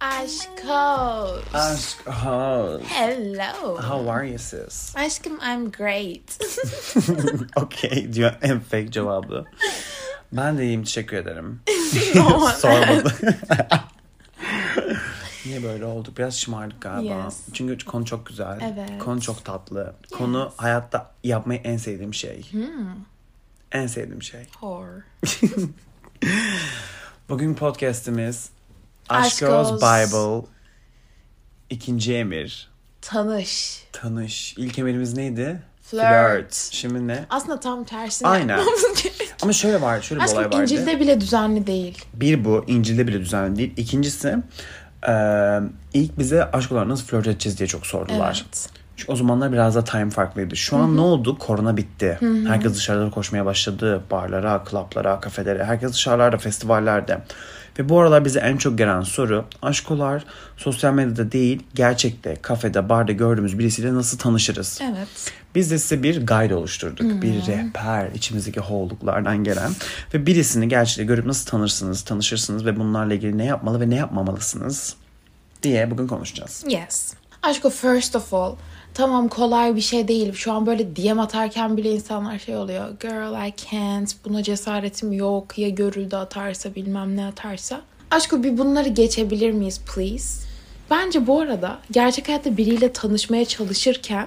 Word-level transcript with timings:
Aşkos. 0.00 1.54
Aşk 1.54 2.06
host. 2.06 2.84
Hello. 2.86 3.76
How 3.82 4.10
are 4.12 4.28
you 4.28 4.38
sis? 4.38 4.96
Aşkım 4.96 5.32
I'm 5.32 5.70
great. 5.70 6.38
okay 7.56 8.12
diyor 8.12 8.32
en 8.42 8.60
fake 8.60 8.90
cevabı. 8.90 9.44
Ben 10.32 10.58
de 10.58 10.64
iyiyim 10.64 10.84
teşekkür 10.84 11.16
ederim. 11.16 11.60
No, 12.14 12.48
Sormadı. 12.58 13.14
Niye 15.46 15.62
böyle 15.62 15.84
olduk? 15.84 16.18
Biraz 16.18 16.36
şımardık 16.38 16.80
galiba. 16.80 17.24
Yes. 17.24 17.38
Çünkü 17.52 17.84
konu 17.84 18.04
çok 18.04 18.26
güzel. 18.26 18.58
Evet. 18.62 18.98
Konu 18.98 19.20
çok 19.20 19.44
tatlı. 19.44 19.94
Konu 20.12 20.52
hayatta 20.56 21.10
yapmayı 21.24 21.60
en 21.64 21.76
sevdiğim 21.76 22.14
şey. 22.14 22.52
Hmm. 22.52 22.94
En 23.72 23.86
sevdiğim 23.86 24.22
şey. 24.22 24.44
Whore. 24.44 25.02
Bugün 27.28 27.54
podcastimiz 27.54 28.50
Aşk 29.10 29.42
Oz. 29.42 29.76
Bible 29.76 30.46
ikinci 31.70 32.14
emir. 32.14 32.70
Tanış. 33.02 33.82
Tanış. 33.92 34.54
İlk 34.58 34.78
emirimiz 34.78 35.16
neydi? 35.16 35.62
Flirt. 35.82 36.54
Şimdi 36.54 37.08
ne? 37.08 37.24
Aslında 37.30 37.60
tam 37.60 37.84
tersini 37.84 38.28
Aynen. 38.28 38.60
Ama 39.42 39.52
şöyle 39.52 39.80
var, 39.80 40.00
şöyle 40.00 40.20
bir 40.22 40.26
olay 40.26 40.38
Aşkım 40.44 40.52
vardı. 40.60 40.62
İncil'de 40.62 41.00
bile 41.00 41.20
düzenli 41.20 41.66
değil. 41.66 42.04
Bir 42.14 42.44
bu, 42.44 42.64
İncil'de 42.66 43.06
bile 43.06 43.20
düzenli 43.20 43.56
değil. 43.58 43.72
İkincisi, 43.76 44.36
eee, 45.08 45.60
ilk 45.94 46.18
bize 46.18 46.50
aşk 46.50 46.72
olarak 46.72 46.86
nasıl 46.86 47.06
flört 47.06 47.26
edeceğiz 47.26 47.58
diye 47.58 47.66
çok 47.66 47.86
sordular. 47.86 48.44
Evet. 48.46 48.68
Çünkü 48.96 49.12
o 49.12 49.16
zamanlar 49.16 49.52
biraz 49.52 49.74
da 49.74 49.84
time 49.84 50.10
farklıydı. 50.10 50.56
Şu 50.56 50.76
an 50.76 50.96
ne 50.96 51.00
oldu? 51.00 51.38
Korona 51.38 51.76
bitti. 51.76 52.18
Herkes 52.46 52.74
dışarıda 52.74 53.10
koşmaya 53.10 53.46
başladı. 53.46 54.02
Barlara, 54.10 54.64
klaplara, 54.64 55.20
kafelere. 55.20 55.64
Herkes 55.64 55.92
dışarılarda, 55.92 56.38
festivallerde. 56.38 57.18
Ve 57.78 57.88
bu 57.88 58.00
aralar 58.00 58.24
bize 58.24 58.40
en 58.40 58.56
çok 58.56 58.78
gelen 58.78 59.00
soru 59.00 59.44
aşkolar 59.62 60.24
sosyal 60.56 60.94
medyada 60.94 61.32
değil 61.32 61.62
gerçekte 61.74 62.36
kafede 62.42 62.88
barda 62.88 63.12
gördüğümüz 63.12 63.58
birisiyle 63.58 63.94
nasıl 63.94 64.18
tanışırız? 64.18 64.80
Evet. 64.82 65.32
Biz 65.54 65.70
de 65.70 65.78
size 65.78 66.02
bir 66.02 66.26
guide 66.26 66.54
oluşturduk. 66.54 67.22
Bir 67.22 67.46
rehber 67.46 68.10
içimizdeki 68.14 68.60
hoğulluklardan 68.60 69.44
gelen. 69.44 69.70
Ve 70.14 70.26
birisini 70.26 70.68
gerçekten 70.68 71.06
görüp 71.06 71.26
nasıl 71.26 71.50
tanırsınız, 71.50 72.02
tanışırsınız 72.02 72.66
ve 72.66 72.76
bunlarla 72.76 73.14
ilgili 73.14 73.38
ne 73.38 73.44
yapmalı 73.44 73.80
ve 73.80 73.90
ne 73.90 73.96
yapmamalısınız 73.96 74.96
diye 75.62 75.90
bugün 75.90 76.06
konuşacağız. 76.06 76.64
Yes. 76.68 77.14
Aşkım 77.42 77.70
first 77.70 78.16
of 78.16 78.34
all 78.34 78.54
tamam 78.94 79.28
kolay 79.28 79.76
bir 79.76 79.80
şey 79.80 80.08
değil. 80.08 80.32
Şu 80.32 80.52
an 80.52 80.66
böyle 80.66 80.96
DM 80.96 81.18
atarken 81.18 81.76
bile 81.76 81.90
insanlar 81.92 82.38
şey 82.38 82.56
oluyor. 82.56 82.90
Girl 83.00 83.48
I 83.48 83.54
can't. 83.70 84.14
Buna 84.24 84.42
cesaretim 84.42 85.12
yok. 85.12 85.58
Ya 85.58 85.68
görüldü 85.68 86.16
atarsa 86.16 86.74
bilmem 86.74 87.16
ne 87.16 87.26
atarsa. 87.26 87.80
Aşkım 88.10 88.44
bir 88.44 88.58
bunları 88.58 88.88
geçebilir 88.88 89.50
miyiz 89.50 89.80
please? 89.94 90.46
Bence 90.90 91.26
bu 91.26 91.40
arada 91.40 91.78
gerçek 91.90 92.28
hayatta 92.28 92.56
biriyle 92.56 92.92
tanışmaya 92.92 93.44
çalışırken 93.44 94.26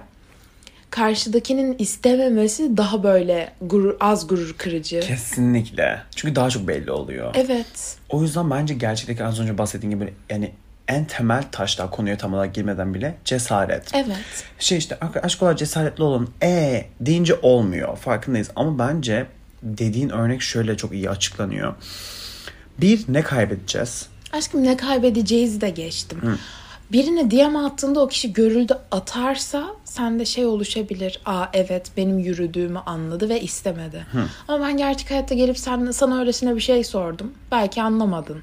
karşıdakinin 0.89 1.75
istememesi 1.79 2.77
daha 2.77 3.03
böyle 3.03 3.53
gurur, 3.61 3.95
az 3.99 4.27
gurur 4.27 4.55
kırıcı. 4.57 4.99
Kesinlikle. 4.99 6.01
Çünkü 6.15 6.35
daha 6.35 6.49
çok 6.49 6.67
belli 6.67 6.91
oluyor. 6.91 7.35
Evet. 7.35 7.97
O 8.09 8.21
yüzden 8.21 8.51
bence 8.51 8.73
gerçekteki 8.73 9.23
az 9.23 9.39
önce 9.39 9.57
bahsettiğim 9.57 9.99
gibi 9.99 10.13
yani 10.29 10.51
en 10.87 11.05
temel 11.05 11.43
taş 11.51 11.79
daha 11.79 11.89
konuya 11.89 12.17
tam 12.17 12.33
olarak 12.33 12.53
girmeden 12.55 12.93
bile 12.93 13.15
cesaret. 13.25 13.91
Evet. 13.93 14.45
Şey 14.59 14.77
işte 14.77 14.97
aşk 15.23 15.43
olarak 15.43 15.57
cesaretli 15.57 16.03
olun. 16.03 16.29
E 16.43 16.85
deyince 16.99 17.35
olmuyor. 17.41 17.97
Farkındayız. 17.97 18.51
Ama 18.55 18.79
bence 18.79 19.25
dediğin 19.63 20.09
örnek 20.09 20.41
şöyle 20.41 20.77
çok 20.77 20.93
iyi 20.93 21.09
açıklanıyor. 21.09 21.73
Bir 22.81 23.05
ne 23.07 23.21
kaybedeceğiz? 23.21 24.07
Aşkım 24.31 24.63
ne 24.63 24.77
kaybedeceğizi 24.77 25.61
de 25.61 25.69
geçtim. 25.69 26.37
Birine 26.91 27.31
DM 27.31 27.55
attığında 27.55 27.99
o 27.99 28.07
kişi 28.07 28.33
görüldü 28.33 28.77
atarsa 28.91 29.67
sende 29.85 30.25
şey 30.25 30.45
oluşabilir. 30.45 31.21
Aa 31.25 31.45
evet 31.53 31.91
benim 31.97 32.19
yürüdüğümü 32.19 32.79
anladı 32.79 33.29
ve 33.29 33.41
istemedi. 33.41 34.05
Ama 34.47 34.65
ben 34.65 34.77
gerçek 34.77 35.11
hayatta 35.11 35.35
gelip 35.35 35.57
sen, 35.57 35.91
sana 35.91 36.19
öylesine 36.19 36.55
bir 36.55 36.61
şey 36.61 36.83
sordum. 36.83 37.33
Belki 37.51 37.81
anlamadın. 37.81 38.41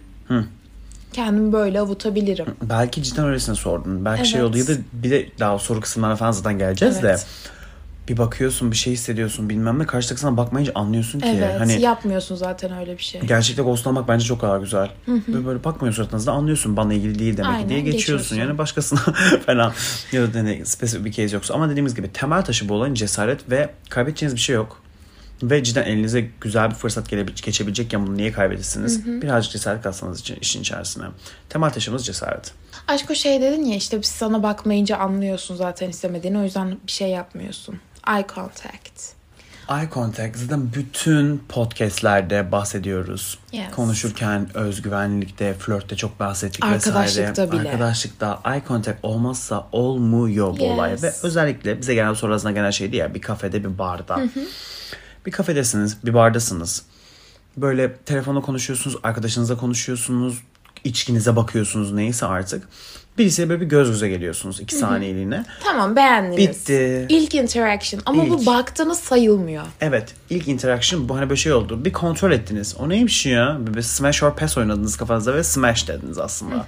Kendimi 1.12 1.52
böyle 1.52 1.80
avutabilirim. 1.80 2.46
Belki 2.62 3.02
cidden 3.02 3.24
öylesine 3.24 3.54
sordun. 3.54 4.04
Belki 4.04 4.28
şey 4.28 4.40
Evet. 4.40 4.50
oldu 4.50 4.58
ya 4.58 4.66
da 4.66 4.72
bir 4.92 5.10
de 5.10 5.28
daha 5.40 5.58
soru 5.58 5.80
kısımlarına 5.80 6.16
falan 6.16 6.32
zaten 6.32 6.58
geleceğiz 6.58 6.96
Evet. 7.04 7.18
de. 7.18 7.22
Bir 8.08 8.16
bakıyorsun 8.18 8.70
bir 8.70 8.76
şey 8.76 8.92
hissediyorsun 8.92 9.48
bilmem 9.48 9.78
ne 9.78 9.86
karşıdaki 9.86 10.20
sana 10.20 10.36
bakmayınca 10.36 10.72
anlıyorsun 10.74 11.20
ki. 11.20 11.26
Evet 11.36 11.60
Hani 11.60 11.80
yapmıyorsun 11.82 12.34
zaten 12.36 12.78
öyle 12.78 12.98
bir 12.98 13.02
şey. 13.02 13.20
gerçekte 13.20 13.62
ghostlamak 13.62 14.08
bence 14.08 14.24
çok 14.24 14.42
daha 14.42 14.58
güzel. 14.58 14.90
Ve 15.08 15.46
böyle 15.46 15.64
bakmıyor 15.64 15.94
suratınızda 15.94 16.32
anlıyorsun 16.32 16.76
bana 16.76 16.94
ilgili 16.94 17.18
değil 17.18 17.36
demek 17.36 17.50
Aynen, 17.54 17.68
diye 17.68 17.80
geçiyorsun. 17.80 17.98
geçiyorsun. 17.98 18.36
Yani 18.36 18.58
başkasına 18.58 18.98
falan 19.46 19.72
ya 20.12 20.34
da 20.34 20.38
hani 20.38 20.66
spesifik 20.66 21.04
bir 21.06 21.12
case 21.12 21.36
yoksa. 21.36 21.54
Ama 21.54 21.68
dediğimiz 21.70 21.94
gibi 21.94 22.12
temel 22.12 22.44
taşı 22.44 22.68
bu 22.68 22.74
olayın 22.74 22.94
cesaret 22.94 23.50
ve 23.50 23.70
kaybedeceğiniz 23.90 24.34
bir 24.34 24.40
şey 24.40 24.56
yok. 24.56 24.82
Ve 25.42 25.62
cidden 25.64 25.82
elinize 25.84 26.28
güzel 26.40 26.70
bir 26.70 26.74
fırsat 26.74 27.08
gelebilecek, 27.08 27.44
geçebilecekken 27.46 28.06
bunu 28.06 28.16
niye 28.16 28.32
kaybedirsiniz? 28.32 29.06
Birazcık 29.06 29.52
cesaret 29.52 29.82
katsanız 29.82 30.20
için, 30.20 30.36
işin 30.40 30.60
içerisine. 30.60 31.04
Temel 31.48 31.70
taşımız 31.70 32.06
cesaret. 32.06 32.52
Aşk 32.88 33.10
o 33.10 33.14
şey 33.14 33.40
dedin 33.42 33.64
ya 33.64 33.76
işte 33.76 34.02
biz 34.02 34.08
sana 34.08 34.42
bakmayınca 34.42 34.96
anlıyorsun 34.96 35.56
zaten 35.56 35.88
istemediğini. 35.88 36.38
O 36.38 36.42
yüzden 36.42 36.76
bir 36.86 36.92
şey 36.92 37.08
yapmıyorsun. 37.08 37.80
Eye 38.08 38.26
contact. 38.34 39.12
Eye 39.70 39.88
contact 39.94 40.38
zaten 40.38 40.72
bütün 40.74 41.42
podcastlerde 41.48 42.52
bahsediyoruz. 42.52 43.38
Yes. 43.52 43.70
Konuşurken 43.76 44.48
özgüvenlikte, 44.56 45.54
flörtte 45.54 45.96
çok 45.96 46.20
bahsettik 46.20 46.64
Arkadaşlıkta 46.64 47.42
vesaire. 47.42 47.52
bile. 47.52 47.70
Arkadaşlıkta 47.70 48.40
eye 48.44 48.62
contact 48.68 48.98
olmazsa 49.04 49.68
olmuyor 49.72 50.58
bu 50.58 50.62
Yes. 50.62 50.72
olay. 50.72 50.96
Ve 51.02 51.12
özellikle 51.22 51.80
bize 51.80 51.94
gelen 51.94 52.14
soru 52.14 52.32
arasında 52.32 52.52
gelen 52.52 52.70
şeydi 52.70 52.96
ya 52.96 53.14
bir 53.14 53.20
kafede 53.20 53.64
bir 53.64 53.78
barda. 53.78 54.20
Bir 55.26 55.30
kafedesiniz, 55.30 55.96
bir 56.04 56.14
bardasınız. 56.14 56.82
Böyle 57.56 57.96
telefonda 57.96 58.40
konuşuyorsunuz, 58.40 58.96
arkadaşınızla 59.02 59.56
konuşuyorsunuz, 59.56 60.38
içkinize 60.84 61.36
bakıyorsunuz 61.36 61.92
neyse 61.92 62.26
artık. 62.26 62.68
Birisiyle 63.18 63.48
böyle 63.48 63.60
bir 63.60 63.66
göz 63.66 63.88
göze 63.88 64.08
geliyorsunuz 64.08 64.60
iki 64.60 64.74
saniyeliğine. 64.76 65.44
Tamam 65.64 65.96
beğendiniz. 65.96 66.36
Bitti. 66.36 67.06
İlk 67.08 67.34
interaction 67.34 68.02
ama 68.06 68.30
bu 68.30 68.40
İlk. 68.40 68.46
baktığınız 68.46 68.98
sayılmıyor. 68.98 69.64
Evet 69.80 70.14
ilk 70.30 70.48
interaction 70.48 71.08
bu 71.08 71.16
hani 71.16 71.30
böyle 71.30 71.36
şey 71.36 71.52
oldu. 71.52 71.84
Bir 71.84 71.92
kontrol 71.92 72.32
ettiniz. 72.32 72.76
O 72.78 72.88
neymiş 72.88 73.26
ya? 73.26 73.58
Bir 73.60 73.82
smash 73.82 74.22
or 74.22 74.36
pass 74.36 74.58
oynadınız 74.58 74.96
kafanızda 74.96 75.34
ve 75.34 75.44
smash 75.44 75.88
dediniz 75.88 76.18
aslında. 76.18 76.66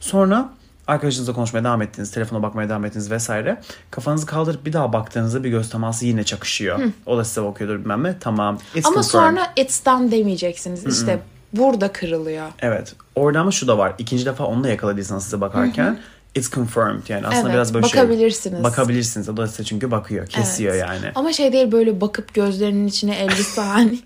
Sonra 0.00 0.48
arkadaşınızla 0.86 1.32
konuşmaya 1.32 1.64
devam 1.64 1.82
ettiniz. 1.82 2.10
Telefona 2.10 2.42
bakmaya 2.42 2.68
devam 2.68 2.84
ettiniz 2.84 3.10
vesaire. 3.10 3.60
Kafanızı 3.90 4.26
kaldırıp 4.26 4.66
bir 4.66 4.72
daha 4.72 4.92
baktığınızda 4.92 5.44
bir 5.44 5.50
göz 5.50 5.70
teması 5.70 6.06
yine 6.06 6.24
çakışıyor. 6.24 6.80
O 7.06 7.18
da 7.18 7.24
size 7.24 7.42
bakıyordur 7.44 7.80
bilmem 7.80 8.04
ne. 8.04 8.18
Tamam. 8.18 8.58
It's 8.74 8.86
Ama 8.86 8.94
confirmed. 8.94 9.10
sonra 9.24 9.52
it's 9.56 9.86
done 9.86 10.10
demeyeceksiniz. 10.10 10.86
İşte 10.86 11.18
burada 11.52 11.92
kırılıyor. 11.92 12.46
Evet. 12.58 12.94
Orada 13.14 13.40
ama 13.40 13.50
şu 13.50 13.68
da 13.68 13.78
var. 13.78 13.92
İkinci 13.98 14.26
defa 14.26 14.44
onu 14.44 14.64
da 14.64 14.68
yakaladıysanız 14.68 15.24
size 15.24 15.40
bakarken 15.40 15.98
it's 16.34 16.50
confirmed. 16.50 17.08
Yani 17.08 17.26
aslında 17.26 17.42
Evet, 17.42 17.54
biraz 17.54 17.74
böyle 17.74 17.88
şey. 17.88 18.00
bakabilirsiniz. 18.00 18.64
Bakabilirsiniz. 18.64 19.28
O 19.28 19.36
da 19.36 19.46
size 19.46 19.64
çünkü 19.64 19.90
bakıyor. 19.90 20.26
Kesiyor 20.26 20.74
Evet. 20.74 20.84
yani. 20.88 21.12
Ama 21.14 21.32
şey 21.32 21.52
değil 21.52 21.72
böyle 21.72 22.00
bakıp 22.00 22.34
gözlerinin 22.34 22.86
içine 22.86 23.16
50 23.18 23.32
saniye. 23.44 24.00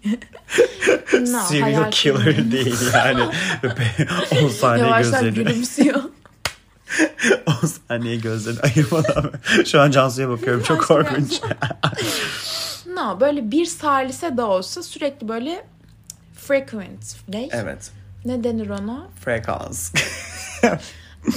no, 1.20 1.40
Serial 1.48 1.90
killer 1.90 2.52
değil 2.52 2.76
yani. 2.94 3.22
10 4.44 4.48
saniye 4.48 4.90
gözlerini. 4.98 5.34
gülümsüyor. 5.34 6.00
10 7.46 7.66
saniye 7.88 8.16
gözlerini 8.16 8.60
ayırmadan. 8.60 9.32
Şu 9.66 9.80
an 9.80 9.90
Cansu'ya 9.90 10.28
bakıyorum 10.28 10.62
çok 10.62 10.82
korkunç. 10.82 11.40
no 12.86 13.20
böyle 13.20 13.50
bir 13.50 13.66
salise 13.66 14.36
de 14.36 14.42
olsa 14.42 14.82
sürekli 14.82 15.28
böyle 15.28 15.66
frequent. 16.34 17.16
Ne? 17.28 17.48
evet. 17.52 17.90
Ne 18.24 18.44
denir 18.44 18.70
ona? 18.70 19.08
Frekans. 19.24 19.92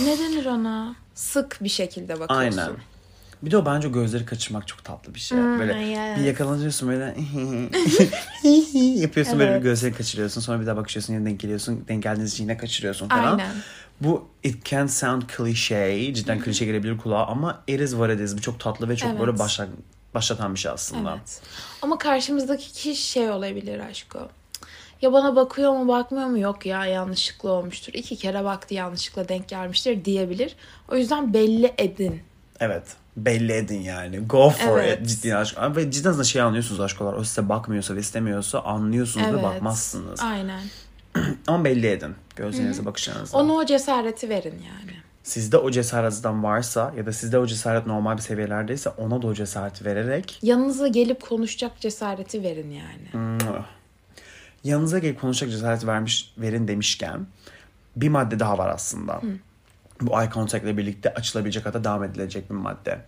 Ne 0.06 0.20
denir 0.20 0.46
ona? 0.46 0.96
Sık 1.16 1.58
bir 1.62 1.70
şekilde 1.70 2.20
bakıyorsun. 2.20 2.60
Aynen. 2.60 2.76
Bir 3.44 3.52
de 3.52 3.58
o 3.58 3.66
bence 3.66 3.90
gözleri 3.90 4.26
kaçırmak 4.26 4.68
çok 4.68 4.84
tatlı 4.84 5.14
bir 5.16 5.20
şey. 5.20 5.38
böyle 5.38 5.74
yes. 5.74 6.20
bir 6.20 6.24
yakalanıyorsun 6.24 6.90
böyle 6.90 7.06
yapıyorsun 9.02 9.40
böyle 9.40 9.50
bir 9.50 9.54
Evet. 9.56 9.64
gözleri 9.64 9.94
kaçırıyorsun. 9.94 10.42
Sonra 10.42 10.62
bir 10.62 10.66
daha 10.66 10.78
bakıyorsun 10.78 11.14
yine 11.14 11.26
denk 11.26 11.40
geliyorsun. 11.40 11.86
Denk 11.88 12.04
geldiğiniz 12.04 12.34
için 12.34 12.44
yine 12.44 12.58
kaçırıyorsun 12.58 13.10
falan. 13.10 13.38
Aynen. 13.38 13.52
Bu 14.02 14.28
it 14.44 14.66
can 14.66 14.88
sound 14.88 15.22
cliche. 15.38 16.14
Cidden 16.14 16.40
klişe 16.40 16.66
gelebilir 16.66 16.98
kulağa 16.98 17.26
ama 17.26 17.64
it 17.68 17.82
is 17.82 17.92
what 17.92 18.12
it 18.12 18.20
is. 18.20 18.38
Bu 18.38 18.42
çok 18.42 18.60
tatlı 18.60 18.90
ve 18.90 18.96
çok 18.96 19.10
Evet. 19.10 19.20
böyle 19.20 19.40
başla, 19.40 19.68
başlatan 20.14 20.54
bir 20.54 20.60
şey 20.60 20.72
aslında. 20.72 21.12
Evet. 21.12 21.42
Ama 21.82 21.98
karşımızdaki 21.98 22.72
kişi 22.72 22.96
şey 22.96 23.30
olabilir 23.30 23.80
aşko. 23.80 24.30
Ya 25.02 25.14
bana 25.14 25.36
bakıyor 25.36 25.72
mu 25.72 25.88
bakmıyor 25.88 26.28
mu 26.28 26.40
yok 26.40 26.66
ya 26.66 26.86
yanlışlıkla 26.86 27.50
olmuştur. 27.52 27.94
İki 27.94 28.16
kere 28.18 28.44
baktı 28.44 28.74
yanlışlıkla 28.74 29.30
denk 29.30 29.48
gelmiştir 29.48 30.06
diyebilir. 30.06 30.56
O 30.92 30.96
yüzden 30.96 31.34
belli 31.34 31.74
edin. 31.78 32.22
Evet. 32.64 32.84
Belli 33.18 33.52
edin 33.52 33.82
yani. 33.82 34.20
Go 34.20 34.50
for 34.50 34.80
Evet. 34.80 35.02
it. 35.02 35.08
Ciddi 35.10 35.36
aşk. 35.36 35.58
Ve 35.76 35.92
cidden 35.92 36.20
de 36.20 36.24
şey 36.24 36.42
anlıyorsunuz 36.42 36.82
aşkolar. 36.82 37.14
O 37.14 37.24
size 37.24 37.50
bakmıyorsa 37.50 37.96
ve 37.96 38.00
istemiyorsa 38.00 38.60
anlıyorsunuz 38.60 39.28
ve 39.28 39.32
Evet. 39.32 39.44
bakmazsınız. 39.44 40.20
Aynen. 40.20 40.62
Ama 41.48 41.66
belli 41.66 41.88
edin. 41.88 42.16
Gözlerinize, 42.36 42.86
bakışlarınıza. 42.86 43.38
Ona 43.38 43.54
o 43.54 43.66
cesareti 43.66 44.30
verin 44.30 44.54
yani. 44.68 44.92
Sizde 45.24 45.58
o 45.58 45.72
cesaretten 45.72 46.44
varsa 46.44 46.94
ya 46.98 47.06
da 47.06 47.14
sizde 47.14 47.38
o 47.38 47.46
cesaret 47.46 47.88
normal 47.88 48.18
bir 48.18 48.22
seviyelerdeyse 48.22 48.90
ona 48.90 49.22
da 49.22 49.28
o 49.28 49.34
cesareti 49.34 49.86
vererek 49.86 50.40
Yanınıza 50.42 50.88
gelip 50.88 51.22
konuşacak 51.22 51.80
cesareti 51.80 52.44
verin 52.44 52.72
yani. 52.72 53.40
yanınıza 54.64 55.00
gelip 55.00 55.22
konuşacak 55.22 55.52
cesareti 55.52 55.88
vermiş 55.88 56.34
verin 56.38 56.68
demişken 56.68 57.28
bir 57.96 58.10
madde 58.10 58.40
daha 58.40 58.58
var 58.58 58.70
aslında. 58.70 59.22
Bu 60.02 60.22
eye 60.22 60.30
contact 60.34 60.64
ile 60.64 60.78
birlikte 60.78 61.14
açılabilecek 61.14 61.66
hatta 61.66 61.84
devam 61.84 62.04
edilecek 62.04 62.50
bir 62.50 62.56
madde. 62.56 63.00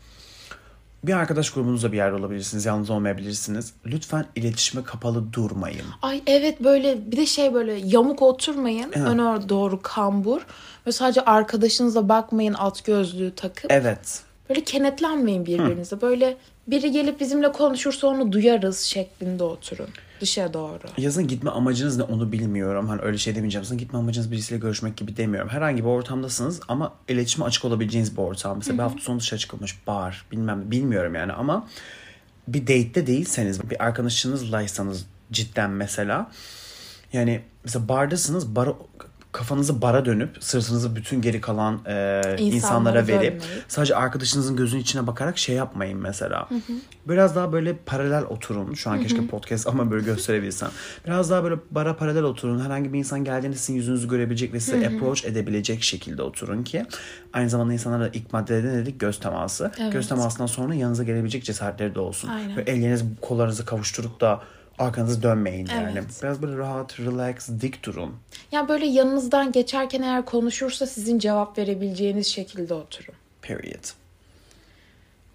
Bir 1.04 1.14
arkadaş 1.14 1.50
grubunuzda 1.50 1.92
bir 1.92 1.98
yerde 1.98 2.16
olabilirsiniz, 2.16 2.66
yalnız 2.66 2.90
olmayabilirsiniz. 2.90 3.74
Lütfen 3.86 4.26
iletişime 4.36 4.84
kapalı 4.84 5.34
durmayın. 5.34 5.86
Ay 6.02 6.24
evet 6.28 6.64
böyle 6.64 7.12
bir 7.12 7.18
de 7.18 7.26
şey 7.26 7.54
böyle 7.54 7.74
yamuk 7.74 8.22
oturmayın. 8.22 8.92
Öne 8.92 9.50
doğru 9.50 9.82
kambur. 9.82 10.42
Ve 10.88 10.92
sadece 10.92 11.26
arkadaşınıza 11.26 12.10
bakmayın 12.10 12.54
alt 12.54 12.84
gözlüğü 12.86 13.36
takıp. 13.36 13.72
Evet. 13.72 14.25
Böyle 14.50 14.64
kenetlenmeyin 14.64 15.46
birbirinize. 15.46 16.02
Böyle 16.02 16.38
biri 16.68 16.92
gelip 16.92 17.20
bizimle 17.20 17.52
konuşursa 17.52 18.08
onu 18.08 18.32
duyarız 18.32 18.80
şeklinde 18.80 19.44
oturun. 19.44 19.90
Dışa 20.22 20.54
doğru. 20.54 20.82
Yazın 20.98 21.28
gitme 21.28 21.50
amacınız 21.50 21.98
ne 21.98 22.04
onu 22.04 22.32
bilmiyorum. 22.32 22.88
Hani 22.88 23.02
öyle 23.02 23.18
şey 23.18 23.36
demeyeceğim. 23.36 23.64
Yazın 23.64 23.78
gitme 23.78 24.00
amacınız 24.00 24.32
birisiyle 24.32 24.60
görüşmek 24.60 24.98
gibi 24.98 25.18
demiyorum. 25.18 25.50
Herhangi 25.50 25.84
bir 25.84 25.90
ortamdasınız 25.90 26.60
ama 26.68 26.94
iletişime 27.08 27.46
açık 27.46 27.66
olabileceğiniz 27.66 28.18
bir 28.18 28.22
ortam. 28.22 28.58
Mesela 28.58 28.78
bir 28.78 28.84
hafta 28.84 29.02
sonu 29.02 29.20
dışarı 29.20 29.40
çıkılmış 29.40 29.88
bar 29.88 30.26
bilmem 30.32 30.72
bilmiyorum 30.72 31.16
yani 31.16 31.34
ama 31.34 31.68
bir 32.48 32.62
date'te 32.62 33.08
değilseniz 33.08 33.70
bir 33.70 33.84
arkadaşınızlaysanız 33.86 35.06
cidden 35.32 35.72
mesela 35.72 36.32
yani 37.14 37.42
mesela 37.64 37.88
bardasınız 37.88 38.56
bara 38.56 38.74
kafanızı 39.36 39.82
bara 39.82 40.06
dönüp 40.06 40.38
sırtınızı 40.40 40.96
bütün 40.96 41.22
geri 41.22 41.42
kalan 41.42 41.80
e, 41.88 42.22
insanlara 42.40 43.08
verip 43.08 43.42
dönmeyip. 43.42 43.44
sadece 43.68 43.96
arkadaşınızın 43.96 44.56
gözünün 44.56 44.82
içine 44.82 45.08
bakarak 45.08 45.38
şey 45.38 45.56
yapmayın 45.56 46.00
mesela. 46.00 46.50
Biraz 47.08 47.36
daha 47.36 47.54
böyle 47.54 47.76
paralel 47.86 48.24
oturun. 48.24 48.74
Şu 48.74 48.90
an 48.90 49.02
keşke 49.02 49.28
podcast 49.28 49.68
ama 49.68 49.92
böyle 49.92 50.06
gösterebilsem. 50.06 50.70
Biraz 51.08 51.30
daha 51.30 51.44
böyle 51.44 51.56
bara 51.72 51.96
paralel 51.96 52.24
oturun. 52.24 52.60
Herhangi 52.60 52.94
bir 52.94 53.00
insan 53.00 53.24
geldiğinde 53.24 53.56
sizin 53.56 53.74
yüzünüzü 53.74 54.08
görebilecek 54.08 54.54
ve 54.54 54.60
size 54.60 54.88
approach 54.88 55.26
edebilecek 55.26 55.84
şekilde 55.84 56.22
oturun 56.22 56.64
ki 56.64 56.86
aynı 57.34 57.50
zamanda 57.50 57.74
insanlara 57.74 58.08
ilk 58.08 58.34
maddede 58.34 58.68
ne 58.68 58.74
dedik? 58.74 59.00
Göz 59.00 59.20
teması. 59.20 59.72
Evet. 59.80 59.94
Göz 59.94 60.10
temasından 60.10 60.48
sonra 60.48 60.76
yanınıza 60.76 61.04
gelebilecek 61.04 61.44
cesaretleri 61.44 61.96
de 61.96 62.00
olsun. 62.00 62.30
Aynen. 62.30 62.58
Ve 62.58 62.62
elleriniz 62.62 63.04
kollarınızı 63.22 63.66
kavuşturup 63.66 64.22
da 64.22 64.42
arkanızı 64.80 65.24
dönmeyin 65.24 65.68
yani. 65.68 65.92
Evet. 65.94 66.20
Biraz 66.24 66.42
böyle 66.42 66.58
rahat, 66.58 67.00
relax, 67.00 67.50
dik 67.62 67.84
durun. 67.84 68.16
Ya 68.52 68.68
böyle 68.68 68.86
yanınızdan 68.86 69.52
geçerken 69.52 70.02
eğer 70.02 70.26
konuşursa 70.26 70.86
sizin 70.88 71.20
cevap 71.20 71.58
verebileceğiniz 71.58 72.28
şekilde 72.28 72.74
oturun. 72.74 73.16
Period. 73.42 73.86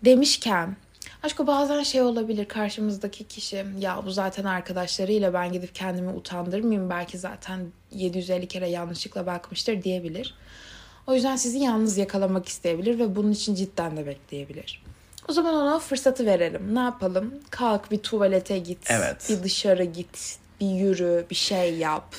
Demişken 0.05 0.77
aşkı 1.23 1.47
bazen 1.47 1.83
şey 1.83 2.03
olabilir 2.03 2.45
karşımızdaki 2.45 3.25
kişi 3.25 3.67
ya 3.79 4.03
bu 4.07 4.11
zaten 4.11 4.45
arkadaşlarıyla 4.45 5.35
ben 5.35 5.53
gidip 5.53 5.75
kendimi 5.75 6.11
utandırmayayım 6.11 6.91
belki 6.91 7.19
zaten 7.19 7.61
750 7.93 8.49
kere 8.49 8.69
yanlışlıkla 8.69 9.27
bakmıştır 9.27 9.83
diyebilir. 9.83 10.35
O 11.07 11.15
yüzden 11.15 11.37
sizi 11.37 11.59
yalnız 11.59 11.99
yakalamak 11.99 12.49
isteyebilir 12.49 12.99
ve 12.99 13.17
bunun 13.17 13.33
için 13.33 13.55
cidden 13.55 13.97
de 13.97 14.07
bekleyebilir. 14.07 14.83
O 15.31 15.33
zaman 15.33 15.55
ona 15.55 15.79
fırsatı 15.79 16.27
verelim. 16.27 16.75
Ne 16.75 16.79
yapalım? 16.79 17.35
Kalk 17.51 17.91
bir 17.91 17.99
tuvalete 17.99 18.59
git. 18.59 18.79
Evet. 18.91 19.27
Bir 19.29 19.43
dışarı 19.43 19.85
git. 19.85 20.39
Bir 20.61 20.67
yürü. 20.67 21.27
Bir 21.31 21.35
şey 21.35 21.75
yap. 21.75 22.15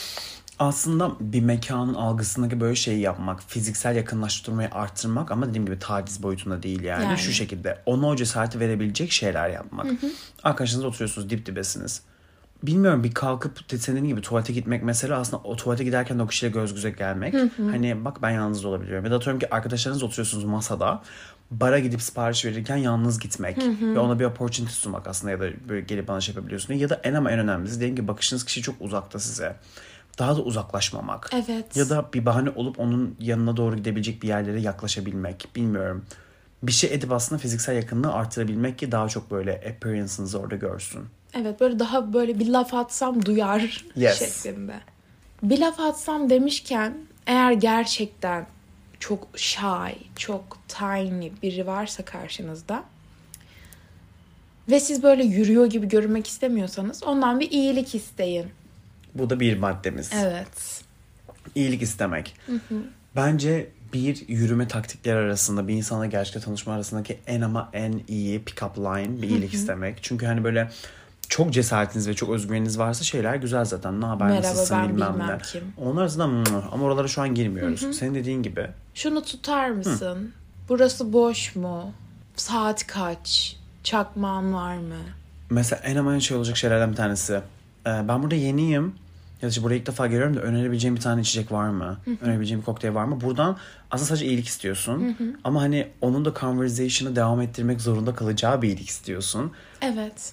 Aslında 0.58 1.12
bir 1.20 1.40
mekanın 1.40 1.94
algısındaki 1.94 2.60
böyle 2.60 2.76
şeyi 2.76 3.00
yapmak, 3.00 3.42
fiziksel 3.42 3.96
yakınlaştırmayı 3.96 4.68
arttırmak 4.72 5.30
ama 5.30 5.48
dediğim 5.48 5.66
gibi 5.66 5.78
taciz 5.78 6.22
boyutunda 6.22 6.62
değil 6.62 6.82
yani. 6.82 7.04
Yani. 7.04 7.18
Şu 7.18 7.32
şekilde 7.32 7.82
ona 7.86 8.06
o 8.06 8.16
cesareti 8.16 8.60
verebilecek 8.60 9.12
şeyler 9.12 9.48
yapmak. 9.48 9.86
Arkadaşınızla 10.42 10.88
oturuyorsunuz 10.88 11.30
dip 11.30 11.46
dibesiniz. 11.46 12.02
Bilmiyorum 12.62 13.04
bir 13.04 13.14
kalkıp 13.14 13.60
senin 13.78 14.04
gibi 14.04 14.20
tuvalete 14.20 14.52
gitmek 14.52 14.82
mesela 14.82 15.18
aslında 15.18 15.42
o 15.42 15.56
tuvalete 15.56 15.84
giderken 15.84 16.18
de 16.18 16.22
o 16.22 16.26
kişiyle 16.26 16.52
göz 16.52 16.74
göze 16.74 16.90
gelmek. 16.90 17.34
Hani 17.58 18.04
bak 18.04 18.22
ben 18.22 18.30
yalnız 18.30 18.64
olabiliyorum. 18.64 19.04
Ya 19.04 19.10
da 19.10 19.16
atıyorum 19.16 19.40
ki 19.40 19.54
arkadaşlarınızla 19.54 20.06
oturuyorsunuz 20.06 20.44
masada. 20.44 21.02
Bara 21.50 21.78
gidip 21.78 22.02
sipariş 22.02 22.44
verirken 22.44 22.76
yalnız 22.76 23.18
gitmek. 23.18 23.58
Ve 23.82 23.98
ona 23.98 24.18
bir 24.20 24.24
opportunity 24.24 24.72
sunmak 24.72 25.06
aslında 25.06 25.30
ya 25.30 25.40
da 25.40 25.44
böyle 25.68 25.80
gelip 25.80 26.08
bana 26.08 26.20
şey 26.20 26.34
yapabiliyorsun. 26.34 26.74
Ya 26.74 26.88
da 26.90 27.00
en 27.04 27.14
ama 27.14 27.30
en 27.30 27.38
önemlisi 27.38 27.78
diyelim 27.80 27.96
ki 27.96 28.08
bakışınız 28.08 28.44
kişi 28.44 28.62
çok 28.62 28.74
uzakta 28.80 29.18
size. 29.18 29.56
Daha 30.18 30.36
da 30.36 30.40
uzaklaşmamak. 30.42 31.30
Evet. 31.34 31.76
Ya 31.76 31.88
da 31.90 32.08
bir 32.14 32.26
bahane 32.26 32.50
olup 32.50 32.78
onun 32.80 33.16
yanına 33.20 33.56
doğru 33.56 33.76
gidebilecek 33.76 34.22
bir 34.22 34.28
yerlere 34.28 34.60
yaklaşabilmek. 34.60 35.48
Bilmiyorum. 35.56 36.04
Bir 36.62 36.72
şey 36.72 36.94
edip 36.94 37.12
aslında 37.12 37.38
fiziksel 37.42 37.76
yakınlığı 37.76 38.12
artırabilmek 38.12 38.78
ki 38.78 38.92
daha 38.92 39.08
çok 39.08 39.30
böyle 39.30 39.52
appearance'ınızı 39.74 40.38
orada 40.38 40.56
görsün. 40.56 41.00
Evet 41.34 41.60
böyle 41.60 41.78
daha 41.78 42.12
böyle 42.12 42.38
bir 42.38 42.46
laf 42.48 42.74
atsam 42.74 43.24
duyar 43.26 43.84
Yes. 43.96 44.18
şeklinde. 44.42 44.74
Bir 45.42 45.58
laf 45.58 45.80
atsam 45.80 46.30
demişken 46.30 46.94
eğer 47.26 47.52
gerçekten 47.52 48.46
çok 49.00 49.28
shy, 49.36 49.92
çok 50.16 50.58
tiny 50.68 51.30
biri 51.42 51.66
varsa 51.66 52.04
karşınızda 52.04 52.84
ve 54.70 54.80
siz 54.80 55.02
böyle 55.02 55.24
yürüyor 55.24 55.66
gibi 55.66 55.88
görünmek 55.88 56.26
istemiyorsanız 56.26 57.02
ondan 57.02 57.40
bir 57.40 57.50
iyilik 57.50 57.94
isteyin. 57.94 58.46
Bu 59.14 59.30
da 59.30 59.40
bir 59.40 59.58
maddemiz. 59.58 60.10
Evet. 60.14 60.82
İyilik 61.54 61.82
istemek. 61.82 62.36
Bence 63.16 63.68
bir 63.92 64.28
yürüme 64.28 64.68
taktikleri 64.68 65.16
arasında 65.16 65.68
bir 65.68 65.74
insanla 65.74 66.06
gerçekten 66.06 66.42
tanışma 66.42 66.72
arasındaki 66.72 67.18
en 67.26 67.40
ama 67.40 67.70
en 67.72 68.02
iyi 68.08 68.40
pick-up 68.40 68.76
line 68.76 69.22
bir 69.22 69.28
iyilik 69.28 69.54
istemek. 69.54 69.98
Çünkü 70.02 70.26
hani 70.26 70.44
böyle 70.44 70.70
çok 71.36 71.52
cesaretiniz 71.52 72.08
ve 72.08 72.14
çok 72.14 72.30
özgüveniniz 72.30 72.78
varsa 72.78 73.04
şeyler 73.04 73.34
güzel 73.34 73.64
zaten. 73.64 74.00
Ne 74.00 74.06
haber 74.06 74.26
Merhaba, 74.26 74.46
nasılsın 74.46 74.76
ben 74.76 74.88
bilmem, 74.88 75.14
bilmem 75.14 75.28
ne. 75.28 75.38
kim. 75.38 75.62
Onlar 75.84 76.02
arasında 76.02 76.24
ama 76.72 76.84
oralara 76.84 77.08
şu 77.08 77.22
an 77.22 77.34
girmiyoruz. 77.34 77.96
Senin 77.96 78.14
dediğin 78.14 78.42
gibi. 78.42 78.66
Şunu 78.94 79.22
tutar 79.22 79.70
mısın? 79.70 80.32
Burası 80.68 81.12
boş 81.12 81.56
mu? 81.56 81.92
Saat 82.36 82.86
kaç? 82.86 83.56
Çakmağın 83.84 84.54
var 84.54 84.76
mı? 84.76 84.94
Mesela 85.50 85.82
en 85.84 85.96
ama 85.96 86.14
en 86.14 86.18
şey 86.18 86.36
olacak 86.36 86.56
şeylerden 86.56 86.90
bir 86.90 86.96
tanesi. 86.96 87.32
Ee, 87.32 87.40
ben 88.08 88.22
burada 88.22 88.34
yeniyim. 88.34 88.94
Ya 89.42 89.48
işte 89.48 89.62
buraya 89.62 89.76
ilk 89.76 89.86
defa 89.86 90.06
geliyorum 90.06 90.36
da 90.36 90.40
önerebileceğim 90.40 90.96
bir 90.96 91.00
tane 91.00 91.20
içecek 91.20 91.52
var 91.52 91.68
mı? 91.68 91.98
Önerebileceğim 92.20 92.60
bir 92.60 92.66
kokteyl 92.66 92.94
var 92.94 93.04
mı? 93.04 93.20
Buradan 93.20 93.56
aslında 93.90 94.08
sadece 94.08 94.26
iyilik 94.26 94.46
istiyorsun. 94.46 95.16
Ama 95.44 95.62
hani 95.62 95.88
onun 96.00 96.24
da 96.24 96.32
conversation'ı 96.40 97.16
devam 97.16 97.40
ettirmek 97.40 97.80
zorunda 97.80 98.14
kalacağı 98.14 98.62
bir 98.62 98.68
iyilik 98.68 98.88
istiyorsun. 98.88 99.52
Evet. 99.82 100.32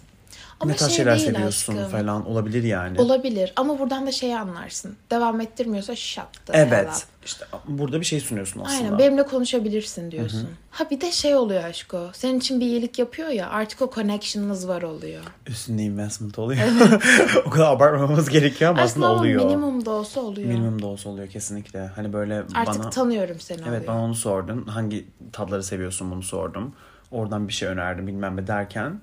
Ama 0.63 0.72
ne 0.72 0.77
tarz 0.77 0.89
şey 0.89 0.98
şeyler 0.98 1.17
seviyorsun 1.17 1.77
aşkım. 1.77 1.91
falan 1.91 2.25
olabilir 2.25 2.63
yani. 2.63 3.01
Olabilir 3.01 3.53
ama 3.55 3.79
buradan 3.79 4.08
da 4.08 4.12
şeyi 4.12 4.38
anlarsın. 4.38 4.96
Devam 5.12 5.41
ettirmiyorsa 5.41 5.93
hell 5.93 6.27
evet. 6.53 6.88
up. 6.88 7.13
İşte 7.25 7.46
burada 7.67 8.00
bir 8.00 8.05
şey 8.05 8.20
sunuyorsun 8.20 8.62
aslında. 8.62 8.77
Aynen 8.77 9.00
benimle 9.00 9.24
konuşabilirsin 9.24 10.12
diyorsun. 10.12 10.50
Ha 10.72 10.89
bir 10.91 11.01
de 11.01 11.12
şey 11.12 11.36
oluyor 11.36 11.63
aşko. 11.63 12.10
Senin 12.13 12.39
için 12.39 12.60
bir 12.60 12.65
iyilik 12.65 13.00
yapıyor 13.00 13.29
ya 13.29 13.50
artık 13.50 13.82
o 13.82 13.91
connection'ınız 13.96 14.67
var 14.67 14.82
oluyor. 14.82 15.24
Üstünde 15.48 15.84
investment 15.84 16.39
oluyor. 16.39 16.62
o 17.46 17.50
kadar 17.50 17.72
abartmamamız 17.72 18.29
gerekiyor 18.29 18.72
ama 18.72 18.82
aslında, 18.82 19.08
ama 19.08 19.20
oluyor. 19.20 19.46
minimum 19.46 19.86
da 19.86 19.91
olsa 19.91 20.22
oluyor. 20.22 20.48
Minimum 20.48 20.82
da 20.82 20.88
olsa 20.88 21.10
oluyor 21.10 21.27
kesinlikle. 21.27 21.88
Hani 21.88 22.13
böyle 22.13 22.43
Artık 22.55 22.84
bana... 22.84 22.89
tanıyorum 22.89 23.39
seni 23.39 23.58
Evet 23.62 23.70
oluyor. 23.70 23.88
bana 23.88 24.03
onu 24.03 24.15
sordun. 24.15 24.65
Hangi 24.65 25.08
tatları 25.32 25.63
seviyorsun 25.63 26.12
bunu 26.12 26.24
sordum. 26.24 26.75
Oradan 27.12 27.48
bir 27.48 27.53
şey 27.53 27.67
önerdim 27.67 28.08
bilmem 28.08 28.38
ne 28.38 28.48
derken. 28.48 29.00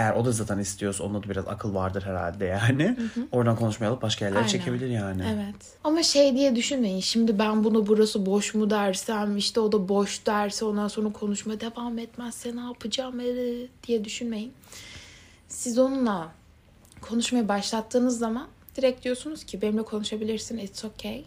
Eğer 0.00 0.12
o 0.12 0.24
da 0.24 0.32
zaten 0.32 0.58
istiyorsa 0.58 1.04
onda 1.04 1.22
da 1.22 1.28
biraz 1.28 1.48
akıl 1.48 1.74
vardır 1.74 2.02
herhalde 2.02 2.44
yani. 2.44 2.96
Oradan 3.32 3.56
konuşmayı 3.56 3.92
alıp 3.92 4.02
başka 4.02 4.24
yerlere 4.24 4.38
Aynen. 4.38 4.50
çekebilir 4.50 4.88
yani. 4.88 5.22
Evet. 5.34 5.56
Ama 5.84 6.02
şey 6.02 6.34
diye 6.36 6.56
düşünmeyin. 6.56 7.00
Şimdi 7.00 7.38
ben 7.38 7.64
bunu 7.64 7.86
burası 7.86 8.26
boş 8.26 8.54
mu 8.54 8.70
dersem 8.70 9.36
işte 9.36 9.60
o 9.60 9.72
da 9.72 9.88
boş 9.88 10.26
derse 10.26 10.64
ondan 10.64 10.88
sonra 10.88 11.12
konuşma 11.12 11.60
devam 11.60 11.98
etmezse 11.98 12.56
ne 12.56 12.60
yapacağım 12.60 13.20
ee, 13.20 13.24
diye 13.86 14.04
düşünmeyin. 14.04 14.52
Siz 15.48 15.78
onunla 15.78 16.32
konuşmaya 17.00 17.48
başlattığınız 17.48 18.18
zaman 18.18 18.48
direkt 18.76 19.04
diyorsunuz 19.04 19.44
ki 19.44 19.62
benimle 19.62 19.82
konuşabilirsin 19.82 20.58
it's 20.58 20.84
okay. 20.84 21.24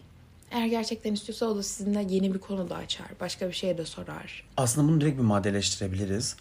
Eğer 0.50 0.66
gerçekten 0.66 1.12
istiyorsa 1.14 1.46
o 1.46 1.56
da 1.56 1.62
sizinle 1.62 2.06
yeni 2.08 2.34
bir 2.34 2.38
konu 2.38 2.70
da 2.70 2.76
açar. 2.76 3.06
Başka 3.20 3.48
bir 3.48 3.52
şey 3.52 3.78
de 3.78 3.84
sorar. 3.84 4.44
Aslında 4.56 4.88
bunu 4.88 5.00
direkt 5.00 5.18
bir 5.18 5.24
maddeleştirebiliriz. 5.24 6.36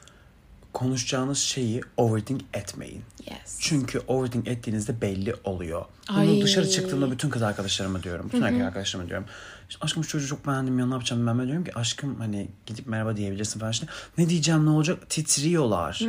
Konuşacağınız 0.74 1.38
şeyi 1.38 1.82
overthink 1.98 2.42
etmeyin. 2.54 3.02
Yes. 3.30 3.58
Çünkü 3.60 4.00
overthink 4.00 4.48
ettiğinizde 4.48 5.02
belli 5.02 5.36
oluyor. 5.44 5.86
Bunu 6.10 6.20
Ay. 6.20 6.42
dışarı 6.42 6.70
çıktığımda 6.70 7.12
bütün 7.12 7.30
kız 7.30 7.42
arkadaşlarıma 7.42 8.04
diyorum. 8.04 8.26
Bütün 8.26 8.42
erkek 8.42 8.62
arkadaşlarıma 8.62 9.10
diyorum. 9.10 9.28
İşte, 9.70 9.86
aşkım 9.86 10.04
şu 10.04 10.10
çocuğu 10.10 10.28
çok 10.28 10.48
beğendim 10.48 10.80
ya 10.80 10.86
ne 10.86 10.94
yapacağım 10.94 11.28
ben, 11.28 11.40
ben 11.40 11.46
diyorum 11.48 11.64
ki 11.64 11.76
aşkım 11.76 12.16
hani 12.16 12.48
gidip 12.66 12.88
merhaba 12.88 13.18
diyebilirsin 13.18 13.60
falan 13.60 13.72
işte. 13.72 13.88
Ne 14.18 14.30
diyeceğim 14.30 14.66
ne 14.66 14.70
olacak 14.70 15.10
titriyorlar. 15.10 16.00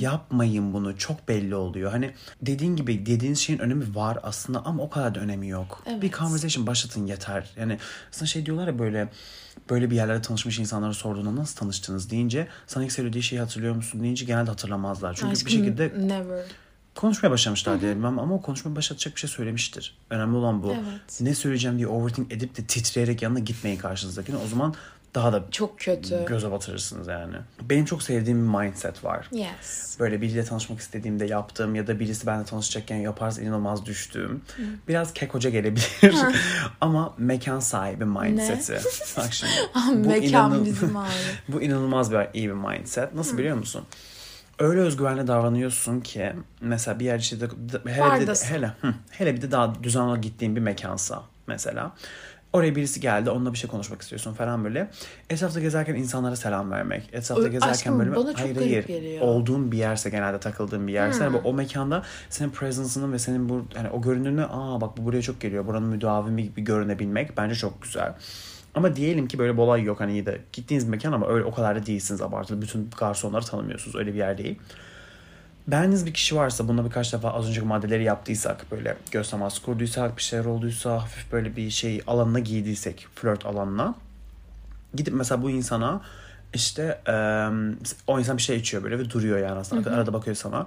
Yapmayın 0.00 0.72
bunu 0.72 0.98
çok 0.98 1.28
belli 1.28 1.54
oluyor. 1.54 1.90
Hani 1.90 2.14
dediğin 2.42 2.76
gibi 2.76 3.06
dediğiniz 3.06 3.38
şeyin 3.38 3.58
önemi 3.58 3.94
var 3.94 4.18
aslında 4.22 4.64
ama 4.64 4.82
o 4.82 4.90
kadar 4.90 5.14
da 5.14 5.20
önemi 5.20 5.48
yok. 5.48 5.82
Evet. 5.86 6.02
Bir 6.02 6.12
conversation 6.12 6.66
başlatın 6.66 7.06
yeter. 7.06 7.50
Yani 7.56 7.78
sana 8.10 8.26
şey 8.26 8.46
diyorlar 8.46 8.66
ya 8.66 8.78
böyle 8.78 9.08
böyle 9.70 9.90
bir 9.90 9.96
yerlerde 9.96 10.22
tanışmış 10.22 10.58
insanlara 10.58 10.92
sorduğunda 10.92 11.36
nasıl 11.36 11.56
tanıştınız 11.56 12.10
deyince 12.10 12.48
sana 12.66 12.84
ilk 12.84 12.92
söylediği 12.92 13.22
şeyi 13.22 13.40
hatırlıyor 13.40 13.74
musun 13.74 14.02
deyince 14.02 14.24
genelde 14.24 14.50
hatırlamazlar. 14.50 15.14
Çünkü 15.14 15.32
Aşkım, 15.32 15.46
bir 15.46 15.52
şekilde 15.52 15.92
Never. 16.08 16.44
konuşmaya 16.94 17.30
başlamışlar 17.30 17.80
diyelim 17.80 18.04
ama 18.04 18.34
o 18.34 18.42
konuşmaya 18.42 18.76
başlatacak 18.76 19.14
bir 19.14 19.20
şey 19.20 19.30
söylemiştir. 19.30 19.96
Önemli 20.10 20.36
olan 20.36 20.62
bu. 20.62 20.72
Evet. 20.72 21.20
Ne 21.20 21.34
söyleyeceğim 21.34 21.76
diye 21.78 21.88
overthink 21.88 22.32
edip 22.32 22.56
de 22.56 22.64
titreyerek 22.64 23.22
yanına 23.22 23.38
gitmeyin 23.38 23.78
karşınızdakine. 23.78 24.36
O 24.36 24.46
zaman 24.46 24.74
daha 25.14 25.32
da 25.32 25.44
Çok 25.50 25.78
kötü. 25.80 26.24
göze 26.26 26.50
batırırsınız 26.50 27.08
yani. 27.08 27.34
Benim 27.62 27.84
çok 27.84 28.02
sevdiğim 28.02 28.52
bir 28.54 28.58
mindset 28.64 29.04
var. 29.04 29.28
Yes. 29.32 29.96
Böyle 30.00 30.20
biriyle 30.20 30.44
tanışmak 30.44 30.80
istediğimde 30.80 31.24
yaptığım 31.26 31.74
ya 31.74 31.86
da 31.86 32.00
birisi 32.00 32.26
benimle 32.26 32.44
tanışacakken 32.44 32.96
yaparsa 32.96 33.42
inanılmaz 33.42 33.86
düştüğüm. 33.86 34.42
Biraz 34.88 35.14
kekoca 35.14 35.50
gelebilir 35.50 36.14
ama 36.80 37.14
mekan 37.18 37.60
sahibi 37.60 38.04
mindseti. 38.04 38.80
Bak 39.16 39.32
şimdi. 39.32 39.52
bu 40.04 40.08
Mekan 40.08 40.22
inanıl- 40.52 40.64
bizim 40.64 40.96
abi. 40.96 41.08
bu 41.48 41.62
inanılmaz 41.62 42.12
bir 42.12 42.18
iyi 42.34 42.48
bir 42.48 42.54
mindset. 42.54 43.14
Nasıl 43.14 43.38
biliyor 43.38 43.56
musun? 43.56 43.84
Öyle 44.58 44.80
özgüvenle 44.80 45.26
davranıyorsun 45.26 46.00
ki 46.00 46.32
mesela 46.60 47.00
bir 47.00 47.04
yer 47.04 47.18
işte 47.18 47.40
de, 47.40 47.50
de- 47.50 47.78
hele, 47.84 47.86
bir 47.86 47.94
de, 47.96 48.00
Bardasın. 48.00 48.46
hele, 48.46 48.72
hı, 48.80 48.94
hele 49.10 49.34
bir 49.36 49.42
de 49.42 49.50
daha 49.50 49.82
düzenli 49.82 50.20
gittiğin 50.20 50.56
bir 50.56 50.60
mekansa 50.60 51.22
mesela. 51.46 51.92
Oraya 52.54 52.76
birisi 52.76 53.00
geldi 53.00 53.30
onunla 53.30 53.52
bir 53.52 53.58
şey 53.58 53.70
konuşmak 53.70 54.02
istiyorsun 54.02 54.34
falan 54.34 54.64
böyle. 54.64 54.90
Etrafta 55.30 55.60
gezerken 55.60 55.94
insanlara 55.94 56.36
selam 56.36 56.70
vermek. 56.70 57.08
Etrafta 57.12 57.42
Ö- 57.42 57.48
gezerken 57.48 57.72
aşkım, 57.72 57.98
böyle 57.98 58.16
bana 58.16 58.32
hayır 58.34 58.56
hayır. 58.56 58.86
geliyor. 58.86 59.22
Olduğun 59.22 59.72
bir 59.72 59.78
yerse 59.78 60.10
genelde 60.10 60.40
takıldığın 60.40 60.86
bir 60.86 60.92
yerse. 60.92 61.24
Hani 61.24 61.36
o 61.36 61.52
mekanda 61.54 62.02
senin 62.30 62.50
presence'ının 62.50 63.12
ve 63.12 63.18
senin 63.18 63.48
bu 63.48 63.64
hani 63.74 63.90
o 63.90 64.02
görünümünü 64.02 64.44
aa 64.44 64.80
bak 64.80 64.96
bu 64.96 65.04
buraya 65.04 65.22
çok 65.22 65.40
geliyor. 65.40 65.66
Buranın 65.66 65.88
müdavimi 65.88 66.42
gibi 66.42 66.64
görünebilmek 66.64 67.36
bence 67.36 67.54
çok 67.54 67.82
güzel. 67.82 68.14
Ama 68.74 68.96
diyelim 68.96 69.28
ki 69.28 69.38
böyle 69.38 69.52
bir 69.52 69.58
olay 69.58 69.82
yok 69.82 70.00
hani 70.00 70.12
iyi 70.12 70.26
de 70.26 70.40
gittiğiniz 70.52 70.88
mekan 70.88 71.12
ama 71.12 71.28
öyle 71.28 71.44
o 71.44 71.54
kadar 71.54 71.76
da 71.76 71.86
değilsiniz 71.86 72.22
abartılı. 72.22 72.62
Bütün 72.62 72.90
garsonları 72.98 73.44
tanımıyorsunuz 73.44 73.96
öyle 73.96 74.12
bir 74.12 74.18
yer 74.18 74.38
değil. 74.38 74.58
Beğendiğiniz 75.66 76.06
bir 76.06 76.14
kişi 76.14 76.36
varsa 76.36 76.68
buna 76.68 76.84
birkaç 76.84 77.12
defa 77.12 77.32
az 77.32 77.48
önceki 77.48 77.66
maddeleri 77.66 78.04
yaptıysak 78.04 78.70
böyle 78.70 78.96
göz 79.10 79.30
teması 79.30 79.62
kurduysak 79.62 80.16
bir 80.16 80.22
şeyler 80.22 80.44
olduysa 80.44 80.92
hafif 80.92 81.32
böyle 81.32 81.56
bir 81.56 81.70
şey 81.70 82.02
alanına 82.06 82.38
giydiysek 82.38 83.06
flört 83.14 83.46
alanına 83.46 83.94
gidip 84.94 85.14
mesela 85.14 85.42
bu 85.42 85.50
insana 85.50 86.00
işte 86.54 87.00
o 88.06 88.18
insan 88.18 88.36
bir 88.36 88.42
şey 88.42 88.56
içiyor 88.56 88.84
böyle 88.84 88.98
ve 88.98 89.10
duruyor 89.10 89.38
yani 89.38 89.58
aslında 89.58 89.90
arada 89.90 90.12
bakıyor 90.12 90.36
sana. 90.36 90.66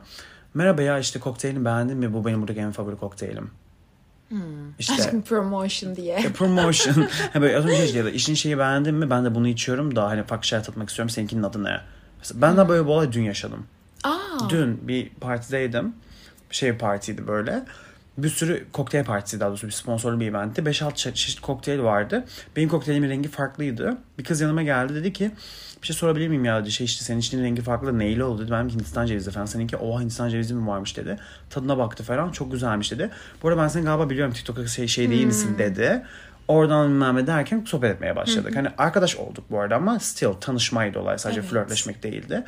Merhaba 0.54 0.82
ya 0.82 1.00
işte 1.00 1.20
kokteylini 1.20 1.66
beğendin 1.66 1.98
mi? 1.98 2.14
Bu 2.14 2.26
benim 2.26 2.42
buradaki 2.42 2.60
en 2.60 2.72
favori 2.72 2.96
kokteylim. 2.96 3.52
İşte 4.80 4.94
Aşkım 4.94 5.22
promotion 5.22 5.96
diye. 5.96 6.20
ya 6.20 6.34
promotion. 6.34 7.08
ha 7.34 7.42
böyle 7.42 7.58
az 7.58 7.66
önce 7.66 7.86
işte 7.86 8.06
da 8.06 8.10
işin 8.10 8.34
şeyi 8.34 8.58
beğendin 8.58 8.96
mi? 8.96 9.10
Ben 9.10 9.26
de 9.26 9.36
bunu 9.36 9.48
içiyorum 9.48 9.96
da 9.96 10.08
hani 10.08 10.24
farklı 10.24 10.48
şeyler 10.48 10.64
tatmak 10.66 10.90
istiyorum. 10.90 11.10
Seninkinin 11.10 11.44
adı 11.44 11.64
ne? 11.64 11.82
Mesela 12.20 12.42
ben 12.42 12.58
de 12.58 12.70
böyle 12.70 12.84
bir 12.86 12.90
olay 12.90 13.12
dün 13.12 13.24
yaşadım. 13.24 13.66
Dün 14.50 14.88
bir 14.88 15.10
partideydim. 15.10 15.94
Şey 16.52 16.74
partiydi 16.78 17.28
böyle. 17.28 17.64
Bir 18.18 18.30
sürü 18.30 18.66
kokteyl 18.72 19.04
partisi 19.06 19.40
daha 19.40 19.50
doğrusu 19.50 19.68
bir 19.68 19.72
sponsorlu 19.72 20.20
bir 20.20 20.28
eventti. 20.28 20.62
5-6 20.62 20.92
çe- 20.92 21.14
çeşit 21.14 21.40
kokteyl 21.40 21.80
vardı. 21.80 22.26
Benim 22.56 22.70
kokteylimin 22.70 23.10
rengi 23.10 23.30
farklıydı. 23.30 23.98
Bir 24.20 24.24
kız 24.24 24.42
yanıma 24.42 24.64
geldi 24.64 24.96
dedi 24.96 25.14
ki 25.14 25.32
bir 25.82 25.88
şey 25.88 25.96
sorabilir 25.96 26.28
miyim 26.28 26.46
ya 26.46 26.62
dedi. 26.62 26.72
Şey 26.72 26.86
işte 26.86 27.06
senin 27.06 27.20
içtiğin 27.20 27.44
rengi 27.44 27.62
farklı 27.62 27.88
da 27.88 27.92
neyle 27.92 28.24
oldu 28.24 28.42
dedi. 28.42 28.52
Benim 28.52 28.70
Hindistan 28.70 29.06
cevizi 29.06 29.32
falan. 29.32 29.46
Seninki 29.46 29.78
oha 29.78 30.02
Hindistan 30.02 30.30
cevizi 30.30 30.54
mi 30.54 30.68
varmış 30.68 30.98
dedi. 30.98 31.18
Tadına 31.50 31.78
baktı 31.78 32.04
falan. 32.04 32.32
Çok 32.32 32.52
güzelmiş 32.52 32.92
dedi. 32.92 33.10
Bu 33.44 33.48
arada 33.48 33.62
ben 33.62 33.68
seni 33.68 33.84
galiba 33.86 34.10
biliyorum 34.10 34.34
TikTok'ta 34.34 34.68
şey, 34.68 34.88
şey 34.88 35.10
değil 35.10 35.26
misin 35.26 35.56
dedi. 35.58 36.04
Oradan 36.48 36.90
bilmem 36.90 37.28
derken 37.28 37.64
sohbet 37.68 37.96
etmeye 37.96 38.16
başladık. 38.16 38.56
Hani 38.56 38.68
arkadaş 38.78 39.16
olduk 39.16 39.44
bu 39.52 39.60
arada 39.60 39.76
ama 39.76 40.00
still 40.00 40.34
tanışmaydı 40.34 41.00
olay. 41.00 41.18
Sadece 41.18 41.40
Evet. 41.40 41.50
flörtleşmek 41.50 42.04
değildi 42.04 42.44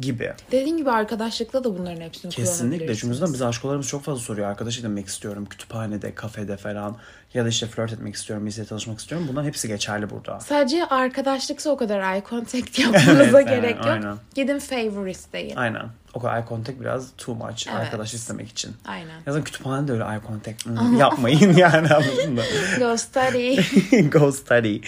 gibi. 0.00 0.32
Dediğin 0.52 0.76
gibi 0.76 0.90
arkadaşlıkla 0.90 1.64
da 1.64 1.78
bunların 1.78 2.00
hepsini 2.00 2.32
Kesinlikle. 2.32 2.94
Çünkü 2.96 3.14
zaten 3.14 3.34
biz 3.34 3.42
aşkolarımız 3.42 3.88
çok 3.88 4.02
fazla 4.02 4.20
soruyor. 4.20 4.48
Arkadaş 4.48 4.78
edinmek 4.78 5.06
istiyorum. 5.06 5.46
Kütüphanede, 5.46 6.14
kafede 6.14 6.56
falan. 6.56 6.96
Ya 7.34 7.44
da 7.44 7.48
işte 7.48 7.66
flört 7.66 7.92
etmek 7.92 8.14
istiyorum. 8.14 8.46
Birisiyle 8.46 8.68
tanışmak 8.68 8.98
istiyorum. 8.98 9.26
Bunların 9.30 9.46
hepsi 9.46 9.68
geçerli 9.68 10.10
burada. 10.10 10.40
Sadece 10.40 10.84
arkadaşlıksa 10.84 11.70
o 11.70 11.76
kadar 11.76 12.12
eye 12.12 12.22
contact 12.30 12.78
yapmanıza 12.78 13.40
Evet, 13.40 13.48
gerek 13.48 13.76
yok. 13.76 13.86
aynen. 13.86 14.16
Gidin 14.34 14.58
favor 14.58 15.06
isteyin. 15.06 15.56
Aynen. 15.56 15.86
O 16.14 16.20
kadar 16.20 16.36
eye 16.36 16.44
contact 16.48 16.80
biraz 16.80 17.08
too 17.18 17.34
much. 17.34 17.66
Evet. 17.68 17.80
Arkadaş 17.80 18.14
istemek 18.14 18.48
için. 18.48 18.76
Aynen. 18.84 19.20
Yazın 19.26 19.42
kütüphanede 19.42 19.88
de 19.88 19.92
öyle 19.92 20.04
eye 20.04 20.20
contact 20.26 20.66
hmm, 20.66 20.96
yapmayın 20.96 21.56
yani 21.56 21.88
anladın 21.88 22.32
mı? 22.32 22.42
Go 22.78 22.96
study. 22.96 23.60
Go 24.08 24.32
study. 24.32 24.78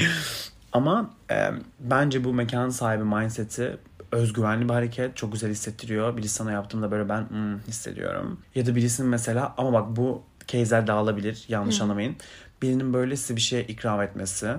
Ama 0.73 1.11
e, 1.31 1.51
bence 1.81 2.25
bu 2.25 2.33
mekan 2.33 2.71
sahibi 2.71 3.05
mindset'i 3.05 3.77
özgüvenli 4.13 4.65
bir 4.69 4.75
hareket. 4.75 5.17
Çok 5.17 5.33
güzel 5.33 5.51
hissettiriyor. 5.51 6.17
Birisi 6.17 6.35
sana 6.35 6.53
yaptığımda 6.53 6.91
böyle 6.91 7.09
ben 7.09 7.31
hmm, 7.31 7.59
hissediyorum. 7.59 8.41
Ya 8.55 8.67
da 8.67 8.75
birisinin 8.75 9.11
mesela 9.11 9.55
ama 9.59 9.73
bak 9.73 9.97
bu 9.97 10.23
case'ler 10.47 10.87
dağılabilir. 10.87 11.45
Yanlış 11.49 11.81
anlamayın. 11.81 12.17
Birinin 12.63 12.93
böyle 12.93 13.17
size 13.17 13.37
bir 13.37 13.41
şey 13.41 13.61
ikram 13.69 14.03
etmesi. 14.03 14.55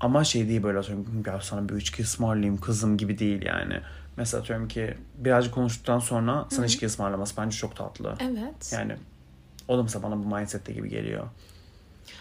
Ama 0.00 0.24
şey 0.24 0.48
değil 0.48 0.62
böyle 0.62 0.78
atıyorum 0.78 1.22
ya 1.26 1.40
sana 1.40 1.68
bir 1.68 1.76
içki 1.76 2.02
ısmarlayayım 2.02 2.60
kızım 2.60 2.96
gibi 2.96 3.18
değil 3.18 3.42
yani. 3.42 3.80
Mesela 4.16 4.40
atıyorum 4.40 4.68
ki 4.68 4.94
birazcık 5.18 5.54
konuştuktan 5.54 5.98
sonra 5.98 6.46
sana 6.50 6.66
içki 6.66 6.86
ısmarlaması 6.86 7.36
bence 7.36 7.56
çok 7.56 7.76
tatlı. 7.76 8.14
evet. 8.20 8.72
Yani 8.72 8.96
o 9.68 9.78
da 9.78 9.82
mesela 9.82 10.02
bana 10.02 10.18
bu 10.24 10.36
mindsette 10.36 10.72
gibi 10.72 10.88
geliyor. 10.88 11.26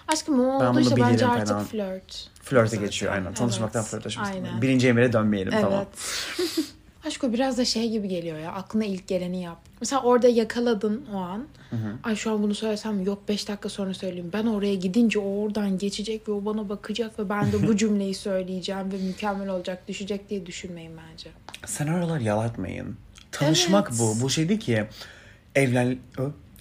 Aşkım 0.07 0.39
o 0.39 0.59
Ben 0.61 0.65
oldu 0.65 0.79
işte 0.79 0.95
bence 1.01 1.27
artık 1.27 1.47
falan. 1.47 1.63
flört. 1.65 2.29
Flörte 2.41 2.69
Zaten. 2.69 2.85
geçiyor 2.85 3.13
aynen. 3.13 3.33
Tanışmaktan 3.33 3.79
Evet. 3.81 3.91
flörtleşmesi. 3.91 4.31
Aynen. 4.31 4.61
Birinci 4.61 4.87
emire 4.87 5.13
dönmeyelim 5.13 5.53
Evet. 5.53 5.63
tamam. 5.63 5.85
Aşko 7.05 7.33
biraz 7.33 7.57
da 7.57 7.65
şey 7.65 7.89
gibi 7.89 8.07
geliyor 8.07 8.37
ya. 8.39 8.51
Aklına 8.51 8.85
ilk 8.85 9.07
geleni 9.07 9.41
yap. 9.41 9.57
Mesela 9.81 10.01
orada 10.01 10.27
yakaladın 10.27 11.05
o 11.13 11.17
an. 11.17 11.47
Ay 12.03 12.15
şu 12.15 12.31
an 12.31 12.43
bunu 12.43 12.55
söylesem 12.55 13.03
yok 13.05 13.29
5 13.29 13.47
dakika 13.47 13.69
sonra 13.69 13.93
söyleyeyim. 13.93 14.29
Ben 14.33 14.45
oraya 14.45 14.75
gidince 14.75 15.19
o 15.19 15.43
oradan 15.43 15.77
geçecek 15.77 16.27
ve 16.29 16.31
o 16.31 16.45
bana 16.45 16.69
bakacak 16.69 17.19
ve 17.19 17.29
ben 17.29 17.51
de 17.51 17.67
bu 17.67 17.77
cümleyi 17.77 18.15
söyleyeceğim 18.15 18.91
ve 18.91 18.97
mükemmel 18.97 19.49
olacak 19.49 19.87
düşecek 19.87 20.29
diye 20.29 20.45
düşünmeyin 20.45 20.91
bence. 21.11 21.29
Senaryolar 21.65 22.19
yalatmayın. 22.19 22.97
Tanışmak 23.31 23.87
Evet. 23.91 23.99
bu. 23.99 24.21
Bu 24.21 24.29
şey 24.29 24.49
değil 24.49 24.59
ki 24.59 24.87
evlen? 25.55 25.97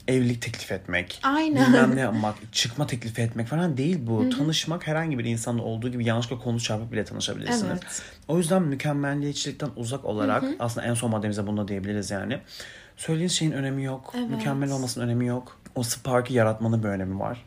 Evlilik 0.08 0.42
teklif 0.42 0.72
etmek. 0.72 1.20
Aynen. 1.22 1.66
Bilmem 1.66 1.96
ne 1.96 2.00
yapmak, 2.00 2.34
çıkma 2.52 2.86
teklifi 2.86 3.22
etmek 3.22 3.46
falan 3.46 3.76
değil 3.76 3.98
bu. 4.06 4.30
Tanışmak 4.30 4.86
herhangi 4.86 5.18
bir 5.18 5.24
insanla 5.24 5.62
olduğu 5.62 5.88
gibi 5.88 6.04
yanlışlıkla 6.04 6.44
konu 6.44 6.60
çarpıp 6.60 6.92
bile 6.92 7.04
tanışabilirsiniz. 7.04 7.64
Evet. 7.70 8.02
O 8.28 8.38
yüzden 8.38 8.62
mükemmelliyetçilikten 8.62 9.70
uzak 9.76 10.04
olarak 10.04 10.44
aslında 10.58 10.86
en 10.86 10.94
son 10.94 11.10
maddemize 11.10 11.46
bunu 11.46 11.56
da 11.56 11.68
diyebiliriz 11.68 12.10
yani. 12.10 12.38
Söylediğiniz 12.96 13.32
şeyin 13.32 13.52
önemi 13.52 13.84
yok. 13.84 14.14
Evet. 14.18 14.30
Mükemmel 14.30 14.70
olmasının 14.70 15.04
önemi 15.04 15.26
yok. 15.26 15.58
O 15.74 15.82
spark'ı 15.82 16.32
yaratmanın 16.32 16.82
bir 16.82 16.88
önemi 16.88 17.18
var. 17.18 17.44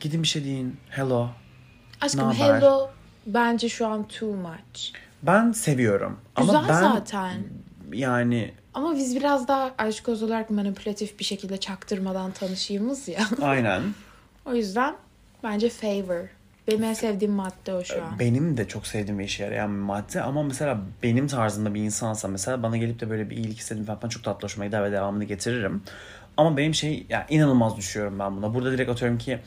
Gidin 0.00 0.22
bir 0.22 0.28
şey 0.28 0.44
deyin. 0.44 0.76
Hello. 0.90 1.28
Aşkım 2.00 2.20
Ne 2.20 2.24
haber? 2.34 2.56
hello 2.58 2.90
bence 3.26 3.68
şu 3.68 3.86
an 3.86 4.08
too 4.08 4.32
much. 4.32 4.80
Ben 5.22 5.52
seviyorum. 5.52 6.20
Güzel 6.36 6.54
Ama 6.56 6.68
ben 6.68 6.80
zaten. 6.80 7.32
yani 7.92 8.54
Ama 8.74 8.96
biz 8.96 9.16
biraz 9.16 9.48
daha 9.48 9.74
aşk 9.78 10.08
olarak 10.08 10.50
manipülatif 10.50 11.18
bir 11.18 11.24
şekilde 11.24 11.56
çaktırmadan 11.56 12.32
tanışıyımız 12.32 13.08
ya. 13.08 13.20
aynen 13.42 13.82
o 14.46 14.54
yüzden 14.54 14.94
bence 15.42 15.68
favor. 15.68 16.28
Benim 16.68 16.84
en 16.84 16.92
sevdiğim 16.92 17.32
madde 17.34 17.74
o 17.74 17.84
şu 17.84 18.04
an. 18.04 18.18
benim 18.18 18.56
de 18.56 18.68
çok 18.68 18.86
sevdiğim 18.86 19.18
bir 19.18 19.24
işe 19.24 19.44
yarayan 19.44 19.70
bir 19.70 19.80
madde 19.80 20.22
ama 20.22 20.42
mesela 20.42 20.80
benim 21.02 21.26
tarzımda 21.26 21.74
bir 21.74 21.80
insansa 21.80 22.28
mesela 22.28 22.62
bana 22.62 22.76
gelip 22.76 23.00
de 23.00 23.10
böyle 23.10 23.30
bir 23.30 23.36
iyilik 23.36 23.58
istedim 23.58 23.84
falan 23.84 24.08
çok 24.08 24.24
tatlı 24.24 24.44
hoşuma 24.44 24.66
gider 24.66 24.84
ve 24.84 24.92
devamını 24.92 25.24
getiririm. 25.24 25.82
Ama 26.36 26.56
benim 26.56 26.74
şey 26.74 27.06
yani 27.08 27.24
inanılmaz 27.28 27.76
düşüyorum 27.76 28.18
ben 28.18 28.36
buna. 28.36 28.54
Burada 28.54 28.72
direkt 28.72 28.90
atıyorum 28.90 29.18
ki 29.18 29.38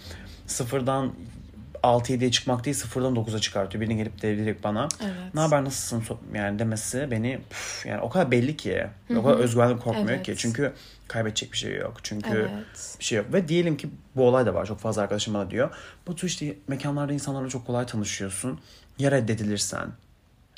sıfırdan 0.48 1.12
6-7'ye 1.86 2.32
çıkmak 2.32 2.66
değil 2.66 2.76
sıfırdan 2.76 3.16
9'a 3.16 3.40
çıkartıyor. 3.40 3.82
Birinin 3.82 3.98
gelip 3.98 4.22
de 4.22 4.38
direkt 4.38 4.64
bana 4.64 4.88
Evet. 5.04 5.34
ne 5.34 5.40
haber 5.42 5.64
nasılsın 5.64 6.04
yani 6.34 6.60
demesi 6.60 7.08
beni 7.12 7.40
püf, 7.50 7.86
yani 7.86 8.02
o 8.02 8.10
kadar 8.10 8.32
belli 8.32 8.58
ki 8.58 8.88
o 9.18 9.24
kadar 9.24 9.38
özgüvenli 9.38 9.78
korkmuyor 9.80 10.10
Evet. 10.10 10.26
ki 10.26 10.36
çünkü 10.38 10.74
kaybedecek 11.08 11.52
bir 11.52 11.58
şey 11.58 11.76
yok. 11.76 11.98
Çünkü 12.04 12.30
Evet. 12.30 12.96
bir 13.00 13.04
şey 13.06 13.18
yok. 13.18 13.34
Ve 13.34 13.48
diyelim 13.48 13.78
ki 13.78 13.90
bu 14.16 14.28
olay 14.28 14.46
da 14.46 14.54
var. 14.54 14.66
Çok 14.66 14.80
fazla 14.80 15.02
arkadaşım 15.02 15.34
bana 15.34 15.52
diyor. 15.52 15.70
Bu 16.08 16.16
tür 16.16 16.28
işte 16.28 16.56
mekanlarda 16.68 17.14
insanlarla 17.14 17.50
çok 17.50 17.66
kolay 17.68 17.86
tanışıyorsun. 17.86 18.60
Ya 19.00 19.12
reddedilirsen. 19.12 19.88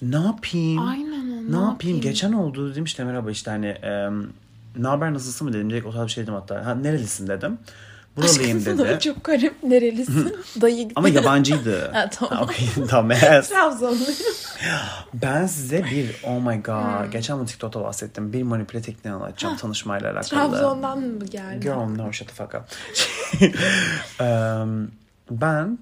Ne 0.01 0.15
yapayım? 0.15 0.87
Aynen, 0.87 1.27
Ne, 1.29 1.31
ne 1.31 1.37
yapayım? 1.55 1.69
yapayım? 1.69 2.01
Geçen 2.01 2.33
oldu 2.33 2.71
dedim 2.71 2.83
işte 2.83 3.03
merhaba 3.03 3.31
işte 3.31 3.51
hani 3.51 3.67
em, 3.67 4.27
ne 4.77 4.87
haber 4.87 5.13
nasılsın 5.13 5.47
mı 5.47 5.53
dedim. 5.53 5.69
Direkt 5.69 5.85
o 5.85 5.91
tarz 5.91 6.07
bir 6.07 6.11
şey 6.11 6.23
dedim 6.23 6.33
hatta. 6.33 6.65
Ha, 6.65 6.75
nerelisin 6.75 7.27
dedim. 7.27 7.57
Buralıyım 8.17 8.57
Aşkım 8.57 8.77
dedi. 8.79 8.99
çok 8.99 9.23
garip. 9.23 9.63
Nerelisin? 9.63 10.35
Dayı 10.61 10.83
gibi. 10.83 10.93
Ama 10.95 11.09
yabancıydı. 11.09 11.91
Ha, 11.93 12.09
tamam. 12.09 12.43
Okey, 12.43 12.67
tamam. 12.89 13.11
yes. 13.11 13.49
Trabzonlu. 13.49 13.97
Ben 15.13 15.45
size 15.47 15.83
bir 15.83 16.15
oh 16.23 16.41
my 16.41 16.63
god. 16.63 17.11
Geçen 17.11 17.37
bunu 17.37 17.45
TikTok'ta 17.45 17.81
bahsettim. 17.83 18.33
Bir 18.33 18.43
manipüle 18.43 18.81
tekniği 18.81 19.13
anlatacağım 19.13 19.57
tanışmayla 19.57 20.11
alakalı. 20.11 20.29
Trabzon'dan 20.29 20.99
mı 20.99 21.25
geldi? 21.25 21.59
Girl 21.59 21.89
no 21.95 22.13
shut 22.13 22.27
the 22.27 22.33
fuck 22.33 22.55
up. 22.55 22.63
Em, 24.19 24.91
ben 25.31 25.79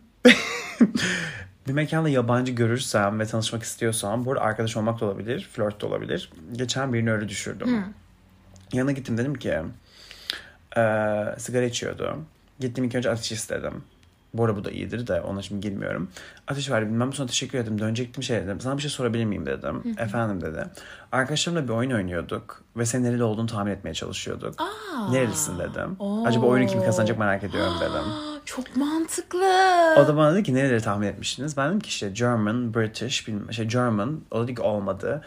bir 1.67 1.73
mekanda 1.73 2.09
yabancı 2.09 2.51
görürsem 2.51 3.19
ve 3.19 3.25
tanışmak 3.25 3.63
istiyorsam 3.63 4.25
burada 4.25 4.41
arkadaş 4.41 4.77
olmak 4.77 4.99
da 5.01 5.05
olabilir, 5.05 5.49
flört 5.53 5.81
de 5.81 5.85
olabilir. 5.85 6.31
Geçen 6.53 6.93
birini 6.93 7.11
öyle 7.11 7.29
düşürdüm. 7.29 7.85
Yanına 8.73 8.91
gittim 8.91 9.17
dedim 9.17 9.35
ki 9.35 9.59
e, 10.77 10.81
sigara 11.37 11.65
içiyordu. 11.65 12.17
Gittim 12.59 12.83
ilk 12.83 12.95
önce 12.95 13.09
ateş 13.11 13.31
istedim. 13.31 13.83
Bu 14.33 14.45
arada 14.45 14.57
bu 14.57 14.63
da 14.63 14.71
iyidir 14.71 15.07
de 15.07 15.21
ona 15.21 15.41
şimdi 15.41 15.61
girmiyorum. 15.61 16.09
Ateş 16.47 16.69
verdi 16.71 16.85
bilmem 16.85 17.13
sonra 17.13 17.27
teşekkür 17.27 17.57
ederim. 17.57 17.79
Dönecektim 17.79 18.23
şey 18.23 18.37
dedim. 18.41 18.61
Sana 18.61 18.77
bir 18.77 18.81
şey 18.81 18.91
sorabilir 18.91 19.25
miyim 19.25 19.45
dedim. 19.45 19.95
Efendim 19.97 20.41
dedi. 20.41 20.65
Arkadaşlarımla 21.11 21.63
bir 21.63 21.73
oyun 21.73 21.91
oynuyorduk. 21.91 22.61
Ve 22.77 22.85
senin 22.85 23.03
nereli 23.03 23.23
olduğunu 23.23 23.47
tahmin 23.47 23.71
etmeye 23.71 23.93
çalışıyorduk. 23.93 24.61
Aa. 24.61 25.11
Nerelisin 25.11 25.59
dedim. 25.59 25.95
Oo. 25.99 26.25
Acaba 26.25 26.45
oyunu 26.45 26.67
kim 26.69 26.83
kazanacak 26.83 27.19
merak 27.19 27.43
ediyorum 27.43 27.73
dedim. 27.81 27.93
Aa, 27.93 28.39
çok 28.45 28.75
mantıklı. 28.75 29.45
O 29.97 30.07
da 30.07 30.17
bana 30.17 30.33
dedi 30.33 30.43
ki 30.43 30.55
nereleri 30.55 30.81
tahmin 30.81 31.07
etmiştiniz? 31.07 31.57
Ben 31.57 31.69
dedim 31.69 31.79
ki 31.79 31.87
işte 31.87 32.09
German, 32.09 32.73
British, 32.73 33.27
bilmem, 33.27 33.53
şey 33.53 33.65
German. 33.65 34.21
O 34.31 34.39
da 34.39 34.43
dedi 34.43 34.55
ki 34.55 34.61
olmadı. 34.61 35.21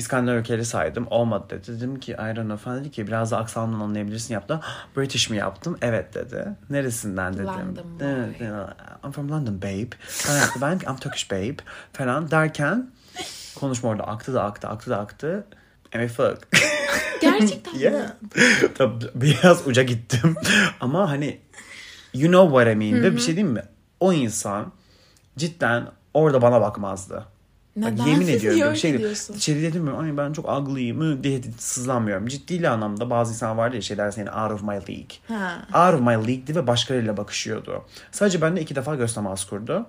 İskandinav 0.00 0.36
ülkeleri 0.36 0.64
saydım. 0.64 1.06
Olmadı 1.10 1.44
dedi. 1.50 1.66
Dedim 1.76 2.00
ki 2.00 2.12
I 2.12 2.16
don't 2.16 2.36
know 2.36 2.56
falan 2.56 2.80
dedi 2.80 2.90
ki 2.90 3.06
biraz 3.06 3.30
da 3.30 3.38
aksanından 3.38 3.80
anlayabilirsin 3.80 4.34
yaptı. 4.34 4.60
British 4.96 5.30
mi 5.30 5.36
yaptım? 5.36 5.78
Evet 5.82 6.14
dedi. 6.14 6.48
Neresinden 6.70 7.32
dedim. 7.34 7.46
London 7.46 8.00
boy. 8.00 8.06
"Evet, 8.40 8.68
I'm 9.04 9.12
from 9.12 9.30
London 9.30 9.62
babe. 9.62 9.88
Falan 10.08 10.38
yaptı. 10.38 10.58
Ben 10.62 10.72
I'm 10.90 10.96
Turkish 10.96 11.30
babe 11.30 11.56
falan 11.92 12.30
derken 12.30 12.90
konuşma 13.60 13.88
orada 13.88 14.04
aktı 14.06 14.34
da 14.34 14.44
aktı 14.44 14.68
aktı 14.68 14.90
da 14.90 14.98
aktı. 14.98 15.46
And 15.94 16.08
we 16.08 16.08
fuck. 16.08 16.48
Gerçekten 17.20 17.74
mi? 17.76 17.82
Yeah. 17.82 18.10
Tabii 18.74 19.04
biraz 19.14 19.66
uca 19.66 19.82
gittim. 19.82 20.34
Ama 20.80 21.10
hani 21.10 21.40
you 22.14 22.32
know 22.32 22.48
what 22.64 22.74
I 22.74 22.76
mean. 22.76 23.02
Ve 23.02 23.12
bir 23.12 23.20
şey 23.20 23.36
diyeyim 23.36 23.54
mi? 23.54 23.62
O 24.00 24.12
insan 24.12 24.72
cidden 25.38 25.86
orada 26.14 26.42
bana 26.42 26.60
bakmazdı. 26.60 27.24
Bak, 27.76 27.92
Neden? 27.92 28.06
yemin 28.06 28.28
ediyorum. 28.28 28.60
Niye 28.60 28.76
şey 28.76 28.98
diyorsun? 28.98 29.34
İçeri 29.34 29.62
dedim? 29.62 29.98
Ay 29.98 30.16
ben 30.16 30.32
çok 30.32 30.48
ugly'yim 30.48 31.24
diye 31.24 31.40
sızlanmıyorum. 31.58 32.26
Ciddi 32.26 32.68
anlamda 32.68 33.10
bazı 33.10 33.32
insan 33.32 33.58
vardı 33.58 33.76
ya 33.76 33.82
şeyler 33.82 34.10
seni 34.10 34.30
out 34.30 34.52
of 34.52 34.62
my 34.62 34.68
league. 34.68 35.16
Ha. 35.28 35.66
Out 35.88 36.00
of 36.00 36.06
my 36.06 36.14
league'di 36.14 36.56
ve 36.56 36.66
başkalarıyla 36.66 37.16
bakışıyordu. 37.16 37.84
Sadece 38.12 38.40
bende 38.42 38.60
iki 38.60 38.74
defa 38.74 38.94
göz 38.94 39.14
teması 39.14 39.48
kurdu. 39.48 39.86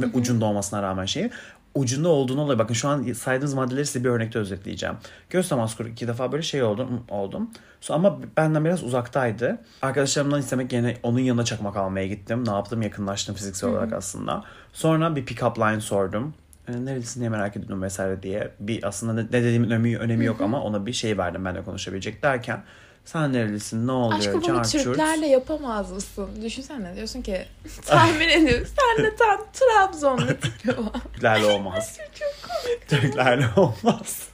Ve 0.00 0.06
ucunda 0.14 0.44
olmasına 0.44 0.82
rağmen 0.82 1.04
şeyi. 1.04 1.30
Ucunda 1.74 2.08
olduğunu 2.08 2.40
oluyor. 2.40 2.58
Bakın 2.58 2.74
şu 2.74 2.88
an 2.88 3.12
saydığınız 3.12 3.54
maddeleri 3.54 3.86
size 3.86 4.04
bir 4.04 4.08
örnekte 4.08 4.38
özetleyeceğim. 4.38 4.94
Göz 5.30 5.48
teması 5.48 5.76
kurdu. 5.76 5.88
iki 5.88 6.08
defa 6.08 6.32
böyle 6.32 6.42
şey 6.42 6.62
oldum. 6.62 7.04
oldum. 7.08 7.50
So, 7.80 7.94
ama 7.94 8.18
benden 8.36 8.64
biraz 8.64 8.82
uzaktaydı. 8.84 9.58
Arkadaşlarımdan 9.82 10.40
istemek 10.40 10.72
yerine 10.72 10.96
onun 11.02 11.18
yanına 11.18 11.44
çakmak 11.44 11.76
almaya 11.76 12.06
gittim. 12.06 12.44
Ne 12.46 12.50
yaptım? 12.50 12.82
Yakınlaştım 12.82 13.34
fiziksel 13.34 13.70
olarak 13.70 13.92
aslında. 13.92 14.44
Sonra 14.72 15.16
bir 15.16 15.26
pick-up 15.26 15.70
line 15.72 15.80
sordum. 15.80 16.34
E, 16.68 16.84
Nerelisin 16.84 17.20
diye 17.20 17.30
merak 17.30 17.56
ediyordum 17.56 17.82
vesaire 17.82 18.22
diye. 18.22 18.50
Bir 18.60 18.88
aslında 18.88 19.12
ne, 19.12 19.20
ne 19.20 19.32
dediğimin 19.32 19.70
önemi, 19.70 19.98
önemi 19.98 20.24
yok 20.24 20.40
ama 20.40 20.62
ona 20.62 20.86
bir 20.86 20.92
şey 20.92 21.18
verdim 21.18 21.44
benimle 21.44 21.64
konuşabilecek 21.64 22.22
derken 22.22 22.64
sen 23.04 23.32
nerelisin 23.32 23.86
ne 23.86 23.92
oluyor 23.92 24.18
Aşkım 24.20 24.42
bunu. 24.42 24.62
Türklerle 24.62 25.26
yapamaz 25.26 25.92
mısın? 25.92 26.28
Düşünsene 26.42 26.96
diyorsun 26.96 27.22
ki 27.22 27.44
tahmin 27.86 28.28
ediyorum. 28.28 28.66
Sen 28.96 29.04
de 29.04 29.16
tam 29.16 29.40
Trabzonlu 29.52 30.26
tipi 30.40 30.68
var. 30.68 31.02
Türklerle 31.12 31.46
olmaz. 31.46 31.98
Türklerle 32.88 33.46
olmaz. 33.56 34.28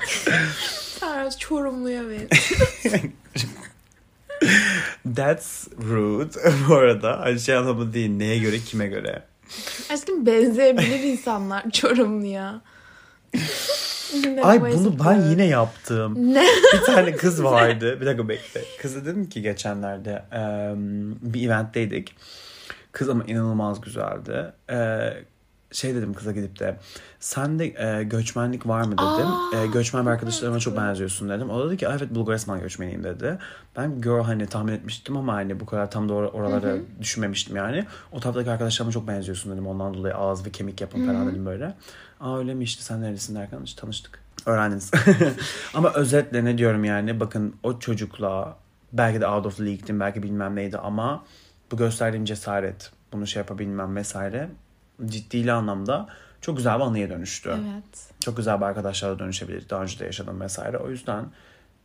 Sen 1.00 1.30
Çorumlu'ya 1.38 2.08
ver. 2.08 2.20
That's 5.16 5.68
rude. 5.82 6.52
Bu 6.68 6.74
arada 6.74 7.38
şey 7.38 7.56
anlamı 7.56 7.94
değil. 7.94 8.10
Neye 8.10 8.38
göre 8.38 8.58
kime 8.58 8.86
göre. 8.86 9.29
Aşkım 9.92 10.26
benzeyebilir 10.26 11.00
insanlar 11.00 11.70
Çorumlu'ya. 11.70 12.60
Ay 14.42 14.60
bunu 14.60 14.96
ben 15.04 15.30
yine 15.30 15.46
yaptım. 15.46 16.34
Ne? 16.34 16.46
Bir 16.74 16.80
tane 16.80 17.12
kız 17.16 17.44
vardı. 17.44 18.00
Bir 18.00 18.06
dakika 18.06 18.28
bekle. 18.28 18.64
Kıza 18.78 19.04
dedim 19.04 19.28
ki 19.28 19.42
geçenlerde 19.42 20.22
em, 20.32 21.14
bir 21.22 21.46
eventteydik. 21.46 22.16
Kız 22.92 23.08
ama 23.08 23.24
inanılmaz 23.24 23.80
güzeldi. 23.80 24.52
Ee, 24.70 25.12
şey 25.72 25.94
dedim 25.94 26.14
kıza 26.14 26.32
gidip 26.32 26.58
de 26.58 26.76
sende 27.20 27.64
e, 27.64 28.02
göçmenlik 28.04 28.66
var 28.66 28.80
mı 28.82 28.92
dedim. 28.92 29.04
Aa, 29.04 29.62
E, 29.62 29.66
göçmen 29.66 30.06
bir 30.06 30.10
arkadaşlarıma 30.10 30.58
çok 30.58 30.76
benziyorsun 30.76 31.28
dedim. 31.28 31.50
O 31.50 31.66
dedi 31.68 31.76
ki 31.76 31.88
"Aa, 31.88 31.96
evet 31.98 32.14
Bulgaristan 32.14 32.60
göçmeniyim 32.60 33.04
dedi. 33.04 33.38
Ben 33.76 34.00
girl 34.00 34.22
hani 34.22 34.46
tahmin 34.46 34.72
etmiştim 34.72 35.16
ama 35.16 35.34
hani 35.34 35.60
bu 35.60 35.66
kadar 35.66 35.90
tam 35.90 36.08
da 36.08 36.12
or- 36.12 36.30
oralara 36.30 36.76
düşünmemiştim 37.00 37.56
yani. 37.56 37.86
O 38.12 38.20
taraftaki 38.20 38.50
arkadaşlarıma 38.50 38.92
çok 38.92 39.08
benziyorsun 39.08 39.52
dedim. 39.52 39.66
Ondan 39.66 39.94
dolayı 39.94 40.14
ağız 40.14 40.46
ve 40.46 40.50
kemik 40.50 40.80
yapın 40.80 41.06
falan 41.06 41.30
dedim 41.30 41.46
böyle. 41.46 41.74
Aa 42.20 42.38
öyle 42.38 42.54
mi 42.54 42.64
işte 42.64 42.82
sen 42.82 43.02
nerelisin 43.02 43.34
derken 43.34 43.58
işte 43.64 43.80
tanıştık. 43.80 44.18
Öğrendiniz. 44.46 44.90
ama 45.74 45.92
özetle 45.94 46.44
ne 46.44 46.58
diyorum 46.58 46.84
yani 46.84 47.20
bakın 47.20 47.54
o 47.62 47.78
çocukla 47.78 48.56
belki 48.92 49.20
de 49.20 49.26
out 49.26 49.46
of 49.46 49.60
league'dim 49.60 50.00
belki 50.00 50.22
bilmem 50.22 50.56
neydi 50.56 50.78
ama 50.78 51.24
bu 51.72 51.76
gösterdiğim 51.76 52.24
cesaret 52.24 52.90
bunu 53.12 53.26
şey 53.26 53.40
yapabilmem 53.40 53.96
vesaire 53.96 54.48
ciddi 55.06 55.52
anlamda 55.52 56.08
çok 56.40 56.56
güzel 56.56 56.76
bir 56.78 56.84
anıya 56.84 57.10
dönüştü. 57.10 57.50
Evet. 57.50 58.08
Çok 58.20 58.36
güzel 58.36 58.60
bir 58.60 58.64
arkadaşlarla 58.66 59.18
dönüşebilir. 59.18 59.68
Daha 59.70 59.82
önce 59.82 59.98
de 59.98 60.04
yaşadım 60.04 60.40
vesaire. 60.40 60.78
O 60.78 60.90
yüzden 60.90 61.24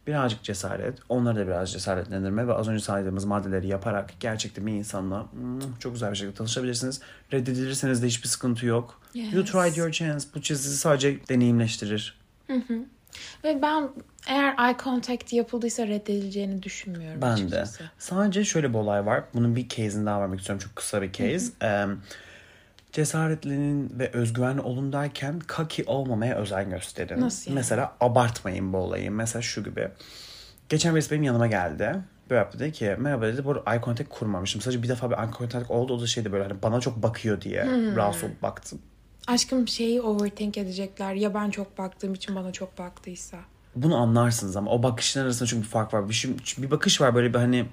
birazcık 0.07 0.43
cesaret, 0.43 0.97
onları 1.09 1.35
da 1.35 1.47
biraz 1.47 1.71
cesaretlendirme 1.71 2.47
ve 2.47 2.53
az 2.53 2.67
önce 2.67 2.83
saydığımız 2.83 3.25
maddeleri 3.25 3.67
yaparak 3.67 4.09
gerçekten 4.19 4.67
bir 4.67 4.71
insanla 4.73 5.25
hmm, 5.31 5.77
çok 5.79 5.93
güzel 5.93 6.11
bir 6.11 6.15
şekilde 6.17 6.35
tanışabilirsiniz. 6.35 7.01
Reddedilirseniz 7.33 8.03
de 8.03 8.07
hiçbir 8.07 8.27
sıkıntı 8.27 8.65
yok. 8.65 9.01
You 9.13 9.25
Yes. 9.41 9.51
tried 9.51 9.75
your 9.75 9.91
chance. 9.91 10.25
Bu 10.35 10.41
sizi 10.41 10.77
sadece 10.77 11.19
deneyimleştirir. 11.29 12.19
Ve 13.43 13.61
ben 13.61 13.89
eğer 14.27 14.55
eye 14.67 14.75
contact 14.83 15.33
yapıldıysa 15.33 15.87
reddedileceğini 15.87 16.63
düşünmüyorum 16.63 17.21
Ben 17.21 17.29
de. 17.29 17.33
açıkçası. 17.33 17.83
Sadece 17.99 18.43
şöyle 18.45 18.69
bir 18.69 18.77
olay 18.77 19.05
var. 19.05 19.23
Bunun 19.33 19.55
bir 19.55 19.69
case'ini 19.69 20.05
daha 20.05 20.21
vermek 20.21 20.39
istiyorum. 20.39 20.63
Çok 20.67 20.75
kısa 20.75 21.01
bir 21.01 21.11
case. 21.11 21.51
Em, 21.61 21.97
cesaretlenin 22.95 23.99
ve 23.99 24.09
özgüvenli 24.13 24.61
olun 24.61 24.93
derken 24.93 25.39
kaki 25.39 25.83
olmamaya 25.87 26.35
özen 26.35 26.69
gösterin. 26.69 27.21
Nasıl 27.21 27.51
yani? 27.51 27.55
Mesela 27.55 27.95
abartmayın 28.01 28.73
bu 28.73 28.77
olayı. 28.77 29.11
Mesela 29.11 29.41
şu 29.41 29.63
gibi. 29.63 29.87
Geçen 30.69 30.95
birisi 30.95 31.11
benim 31.11 31.23
yanıma 31.23 31.47
geldi. 31.47 31.95
Böyle 32.29 32.39
yaptı 32.39 32.59
dedi 32.59 32.71
ki 32.71 32.95
merhaba 32.99 33.25
dedi. 33.27 33.45
Bu 33.45 33.63
eye 33.71 33.81
contact 33.85 34.09
kurmamışım. 34.09 34.61
Sadece 34.61 34.83
bir 34.83 34.89
defa 34.89 35.11
bir 35.11 35.15
eye 35.17 35.29
contact 35.37 35.71
oldu. 35.71 35.93
O 35.93 36.01
da 36.01 36.07
şeydi 36.07 36.31
böyle 36.31 36.43
hani 36.43 36.61
bana 36.63 36.79
çok 36.79 37.03
bakıyor 37.03 37.41
diye 37.41 37.63
Hmm. 37.63 37.95
rahatsız 37.95 38.23
olup 38.23 38.41
baktım. 38.41 38.79
Aşkım 39.27 39.67
şeyi 39.67 40.01
overthink 40.01 40.57
edecekler. 40.57 41.13
Ya 41.13 41.33
ben 41.33 41.49
çok 41.49 41.77
baktığım 41.77 42.13
için 42.13 42.35
bana 42.35 42.51
çok 42.51 42.77
baktıysa. 42.79 43.37
Bunu 43.75 43.97
anlarsınız 43.97 44.55
ama 44.57 44.71
o 44.71 44.83
bakışların 44.83 45.25
arasında 45.25 45.49
çünkü 45.49 45.63
bir 45.63 45.69
fark 45.69 45.93
var. 45.93 46.09
Bir, 46.09 46.13
şey- 46.13 46.35
bir 46.57 46.71
bakış 46.71 47.01
var 47.01 47.15
böyle 47.15 47.33
bir 47.33 47.39
hani 47.39 47.65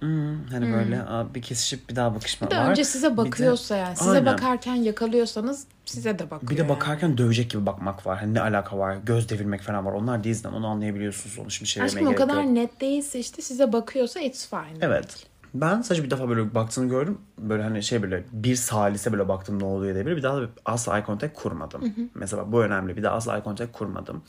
hmm, 0.00 0.46
hani 0.46 0.72
böyle 0.72 1.02
aa, 1.02 1.34
bir 1.34 1.42
kesişip 1.42 1.88
bir 1.90 1.96
daha 1.96 2.14
bakışma 2.14 2.46
Bir 2.46 2.50
de 2.50 2.58
var. 2.58 2.70
önce 2.70 2.84
size 2.84 3.06
Bir 3.06 3.12
de- 3.12 3.16
bakıyorsa 3.16 3.76
yani. 3.76 3.96
Size 3.96 4.10
Aynen. 4.10 4.26
bakarken 4.26 4.74
yakalıyorsanız 4.74 5.64
size 5.84 6.18
de 6.18 6.30
bakıyor. 6.30 6.50
Bir 6.50 6.56
de 6.56 6.60
yani. 6.60 6.68
bakarken 6.68 7.18
dövecek 7.18 7.50
gibi 7.50 7.66
bakmak 7.66 8.06
var. 8.06 8.18
Hani 8.18 8.34
ne 8.34 8.40
alaka 8.40 8.78
var? 8.78 8.96
Göz 9.06 9.28
devirmek 9.28 9.60
falan 9.62 9.86
var. 9.86 9.92
Onlar 9.92 10.24
değil 10.24 10.34
zaten. 10.34 10.52
Onu 10.56 10.66
anlayabiliyorsunuz. 10.66 11.38
Onu 11.38 11.50
şimdi 11.50 11.68
şey 11.68 11.82
Aşkım 11.82 12.06
o 12.06 12.14
kadar 12.14 12.34
yok. 12.42 12.50
net 12.52 12.80
değilse 12.80 13.18
işte 13.18 13.42
size 13.42 13.72
bakıyorsa 13.72 14.20
it's 14.20 14.48
fine. 14.50 14.78
Evet. 14.80 15.26
Ben 15.54 15.82
sadece 15.82 16.04
bir 16.04 16.10
defa 16.10 16.28
böyle 16.28 16.54
baktığını 16.54 16.88
gördüm. 16.88 17.18
Böyle 17.38 17.62
hani 17.62 17.82
şey 17.82 18.02
böyle 18.02 18.24
bir 18.32 18.56
salise 18.56 19.12
böyle 19.12 19.28
baktım 19.28 19.58
ne 19.60 19.64
oluyor 19.64 19.94
diye 19.94 20.06
böyle. 20.06 20.16
Bir 20.16 20.22
daha 20.22 20.36
da 20.42 20.46
asla 20.64 20.98
eye 20.98 21.04
contact 21.06 21.34
kurmadım. 21.42 21.94
Mesela 22.14 22.52
bu 22.52 22.62
önemli. 22.64 22.96
Bir 22.96 23.02
daha 23.02 23.14
asla 23.16 23.36
eye 23.36 23.44
contact 23.44 23.72
kurmadım. 23.72 24.22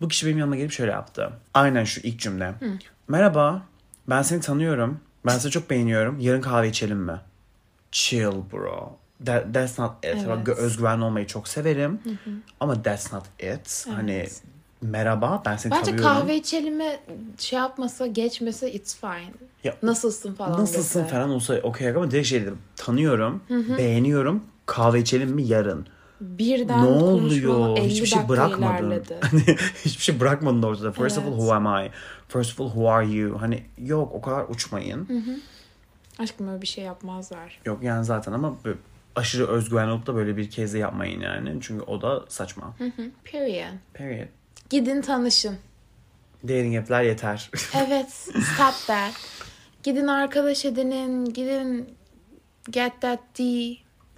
Bu 0.00 0.08
kişi 0.08 0.26
benim 0.26 0.38
yanıma 0.38 0.56
gelip 0.56 0.72
şöyle 0.72 0.92
yaptı. 0.92 1.30
Aynen 1.54 1.84
şu 1.84 2.00
ilk 2.00 2.18
cümle. 2.20 2.54
Merhaba. 3.08 3.62
Ben 4.08 4.22
seni 4.22 4.40
tanıyorum. 4.40 5.00
Ben 5.26 5.38
seni 5.38 5.52
çok 5.52 5.70
beğeniyorum. 5.70 6.20
Yarın 6.20 6.40
kahve 6.40 6.68
içelim 6.68 6.98
mi? 6.98 7.20
Chill 7.92 8.32
bro. 8.52 8.92
That, 9.26 9.54
that's 9.54 9.78
not 9.78 9.92
it. 10.04 10.16
Evet. 10.26 10.48
Özgüvenli 10.48 11.04
olmayı 11.04 11.26
çok 11.26 11.48
severim. 11.48 12.00
Ama 12.60 12.82
that's 12.82 13.12
not 13.12 13.24
it. 13.40 13.86
Hani 13.88 14.26
merhaba 14.82 15.42
ben 15.46 15.56
seni 15.56 15.72
Bence 15.72 15.84
tanıyorum. 15.90 16.10
kahve 16.10 16.36
içelime 16.36 17.00
şey 17.38 17.58
yapmasa 17.58 18.06
geçmese 18.06 18.72
it's 18.72 18.96
fine. 19.00 19.32
Ya, 19.64 19.74
Nasılsın 19.82 20.34
falan 20.34 20.60
Nasılsın 20.60 21.00
dese. 21.00 21.10
falan 21.10 21.30
olsa 21.30 21.54
okey 21.62 21.88
ama 21.88 22.10
direkt 22.10 22.26
şey 22.28 22.42
dedim. 22.42 22.58
Tanıyorum, 22.76 23.42
beğeniyorum. 23.50 24.44
Kahve 24.66 25.00
içelim 25.00 25.30
mi 25.30 25.42
yarın? 25.42 25.86
Birden 26.38 26.82
ne 26.82 26.86
oluyor? 26.88 27.78
50 27.78 27.88
Hiçbir 27.88 28.06
şey 28.06 28.28
bırakmadın. 28.28 29.02
Hani 29.20 29.42
hiçbir 29.84 30.02
şey 30.02 30.20
bırakmadın 30.20 30.62
ortada. 30.62 30.92
First 30.92 31.18
of 31.18 31.24
all 31.24 31.30
Evet. 31.30 31.40
who 31.40 31.54
am 31.54 31.84
I? 31.86 31.90
First 32.28 32.52
of 32.52 32.60
all 32.60 32.66
who 32.66 32.90
are 32.90 33.06
you? 33.06 33.40
Hani 33.40 33.62
yok 33.78 34.12
o 34.14 34.20
kadar 34.20 34.44
uçmayın. 34.48 35.08
Aşkım 36.18 36.48
öyle 36.48 36.62
bir 36.62 36.66
şey 36.66 36.84
yapmazlar. 36.84 37.60
Yok 37.64 37.82
yani 37.82 38.04
zaten 38.04 38.32
ama 38.32 38.56
aşırı 39.16 39.46
özgüven 39.48 39.88
olup 39.88 40.06
da 40.06 40.14
böyle 40.14 40.36
bir 40.36 40.50
kez 40.50 40.74
de 40.74 40.78
yapmayın 40.78 41.20
yani. 41.20 41.58
Çünkü 41.60 41.84
o 41.84 42.02
da 42.02 42.24
saçma. 42.28 42.74
Hı, 42.78 42.90
Period. 43.24 43.72
Period. 43.94 44.28
Gidin 44.70 45.02
tanışın. 45.02 45.56
Dating 46.42 46.76
app'ler 46.76 47.02
yeter. 47.02 47.50
Evet. 47.86 48.10
Stop 48.54 48.86
that. 48.86 49.12
Gidin 49.82 50.06
arkadaş 50.06 50.64
edinin. 50.64 51.24
Gidin 51.24 51.94
get 52.70 53.00
that 53.00 53.20
D. 53.38 53.42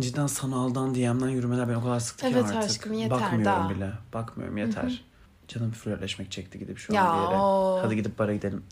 Cidden 0.00 0.26
sanaldan 0.26 0.94
DM'den 0.94 1.28
yürümeler 1.28 1.68
beni 1.68 1.76
o 1.76 1.82
kadar 1.82 2.00
sıktı 2.00 2.26
ki 2.26 2.32
Evet 2.34 2.44
artık. 2.44 2.70
aşkım, 2.70 2.92
yeter 2.92 3.10
Bakmıyorum 3.10 3.44
daha. 3.44 3.70
bile. 3.70 3.90
Bakmıyorum 4.12 4.56
yeter. 4.56 5.04
Canım 5.48 5.72
flörtleşmek 5.72 6.30
çekti 6.32 6.58
gidip 6.58 6.78
şu 6.78 6.92
Ya, 6.94 7.04
an 7.04 7.18
bir 7.18 7.22
yere. 7.32 7.40
o. 7.42 7.78
Hadi 7.82 7.96
gidip 7.96 8.18
bara 8.18 8.34
gidelim. 8.34 8.64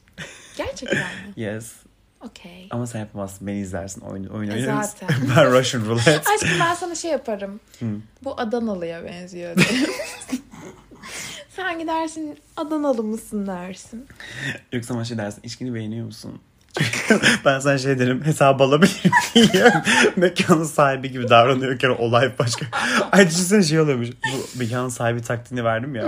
Gerçekten 0.56 0.98
mi? 0.98 1.04
Yes. 1.36 1.72
Okey. 2.20 2.68
Ama 2.70 2.86
sen 2.86 2.98
yapamazsın. 3.00 3.46
Beni 3.46 3.58
izlersin. 3.58 4.00
Oyun, 4.00 4.24
oyun 4.26 4.50
E, 4.50 4.54
oynarız. 4.54 4.90
zaten. 4.90 5.08
ben 5.36 5.52
Russian 5.52 5.86
roulette. 5.86 6.18
Aşkım 6.34 6.60
ben 6.60 6.74
sana 6.74 6.94
şey 6.94 7.10
yaparım. 7.10 7.60
Bu 8.24 8.40
Adanalı'ya 8.40 9.04
benziyor. 9.04 9.56
Sen 11.56 11.78
gidersin 11.78 12.38
Adanalı 12.56 13.02
mısın 13.02 13.46
dersin. 13.46 14.06
Yoksa 14.72 14.94
maçı 14.94 15.18
dersin. 15.18 15.40
İçkini 15.42 15.74
beğeniyor 15.74 16.06
musun? 16.06 16.40
Ben 17.44 17.58
sana 17.58 17.78
şey 17.78 17.98
derim. 17.98 18.24
Hesap 18.24 18.60
alabilir 18.60 19.02
miyim? 19.34 19.50
Mekanın 20.16 20.64
sahibi 20.64 21.10
gibi 21.10 21.28
davranıyorken 21.28 21.88
olay 21.90 22.38
başka. 22.38 22.66
Ay 23.12 23.26
düşünsene 23.28 23.62
şey 23.62 23.80
oluyormuş. 23.80 24.08
Bu 24.10 24.58
mekanın 24.58 24.88
sahibi 24.88 25.22
taktiğini 25.22 25.64
verdim 25.64 25.94
ya. 25.94 26.04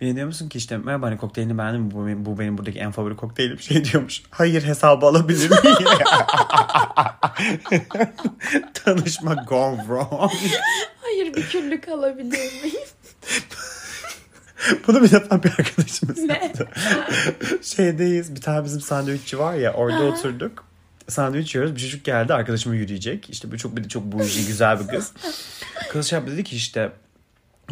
Beni 0.00 0.16
diyor 0.16 0.26
musun 0.26 0.48
ki 0.48 0.58
işte 0.58 0.76
merhaba 0.78 1.06
hani 1.06 1.16
kokteylini 1.18 1.58
beğendin 1.58 1.80
mi? 1.80 1.90
Bu, 1.90 2.06
benim- 2.06 2.26
bu 2.26 2.38
benim 2.38 2.58
buradaki 2.58 2.78
en 2.78 2.92
favori 2.92 3.16
kokteylim. 3.16 3.60
Şey 3.60 3.84
diyormuş. 3.84 4.22
Hayır 4.30 4.64
hesabı 4.64 5.06
alabilir 5.06 5.50
miyim? 5.50 5.62
Tanışma 8.74 9.34
gone 9.34 9.76
wrong. 9.80 10.30
Hayır 11.02 11.34
bir 11.34 11.42
küllük 11.48 11.88
alabilir 11.88 12.62
miyim? 12.62 12.80
Bunu 14.86 15.02
bir 15.02 15.10
defa 15.10 15.42
bir 15.42 15.50
arkadaşımız 15.50 16.18
Ne? 16.18 16.32
yaptı. 16.32 16.68
Şeydeyiz 17.62 18.34
bir 18.34 18.40
tane 18.40 18.64
bizim 18.64 18.80
sandviççi 18.80 19.38
var 19.38 19.54
ya 19.54 19.72
orada 19.72 20.04
oturduk. 20.04 20.64
Sandviç 21.08 21.54
yiyoruz. 21.54 21.74
Bir 21.76 21.80
çocuk 21.80 22.04
geldi 22.04 22.34
arkadaşıma 22.34 22.74
yürüyecek. 22.74 23.30
İşte 23.30 23.52
bu 23.52 23.58
çok 23.58 23.76
bir 23.76 23.84
de 23.84 23.88
çok 23.88 24.04
bougie 24.04 24.44
güzel 24.46 24.80
bir 24.80 24.86
kız. 24.88 25.12
Kız 25.92 26.06
şey 26.06 26.18
yaptı 26.18 26.32
dedi 26.32 26.44
ki 26.44 26.56
işte 26.56 26.92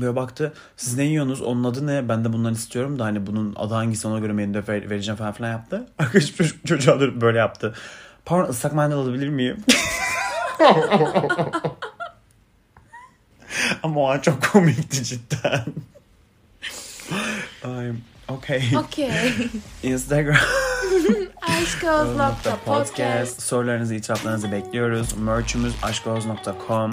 böyle 0.01 0.16
baktı 0.16 0.53
siz 0.77 0.96
ne 0.96 1.05
yiyorsunuz 1.05 1.42
onun 1.42 1.64
adı 1.64 1.87
ne 1.87 2.09
ben 2.09 2.25
de 2.25 2.33
bundan 2.33 2.53
istiyorum 2.55 2.99
da 2.99 3.05
hani 3.05 3.27
bunun 3.27 3.55
adı 3.57 3.75
hangisi 3.75 4.09
ona 4.09 4.18
göre 4.18 4.33
menüde 4.33 4.62
ver- 4.68 4.90
vereceğim 4.90 5.18
falan 5.18 5.33
filan 5.33 5.51
yaptı. 5.51 5.87
Arkadaşım 5.99 6.37
çocuk, 6.37 6.66
çocuğa 6.66 7.01
dönüp 7.01 7.20
böyle 7.20 7.38
yaptı. 7.38 7.75
Pardon 8.25 8.51
ıslak 8.51 8.72
mendil 8.75 8.96
alabilir 8.96 9.29
miyim? 9.29 9.57
Ama 13.83 14.01
o 14.01 14.09
an 14.11 14.18
çok 14.18 14.42
komikti 14.53 15.05
cidden. 15.05 15.64
Ay, 17.64 17.92
okay. 18.29 18.62
Okay. 18.77 19.33
Instagram 19.83 20.37
Aşkoz.podcast. 21.42 22.47
Um, 22.47 22.75
podcast. 22.75 23.42
Sorularınızı, 23.42 23.95
itiraflarınızı 23.95 24.53
bekliyoruz. 24.53 25.16
Merch'ümüz 25.19 25.75
aşkoz.com. 25.83 26.92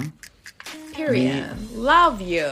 Period. 0.96 1.44
Love 1.76 2.24
you. 2.24 2.50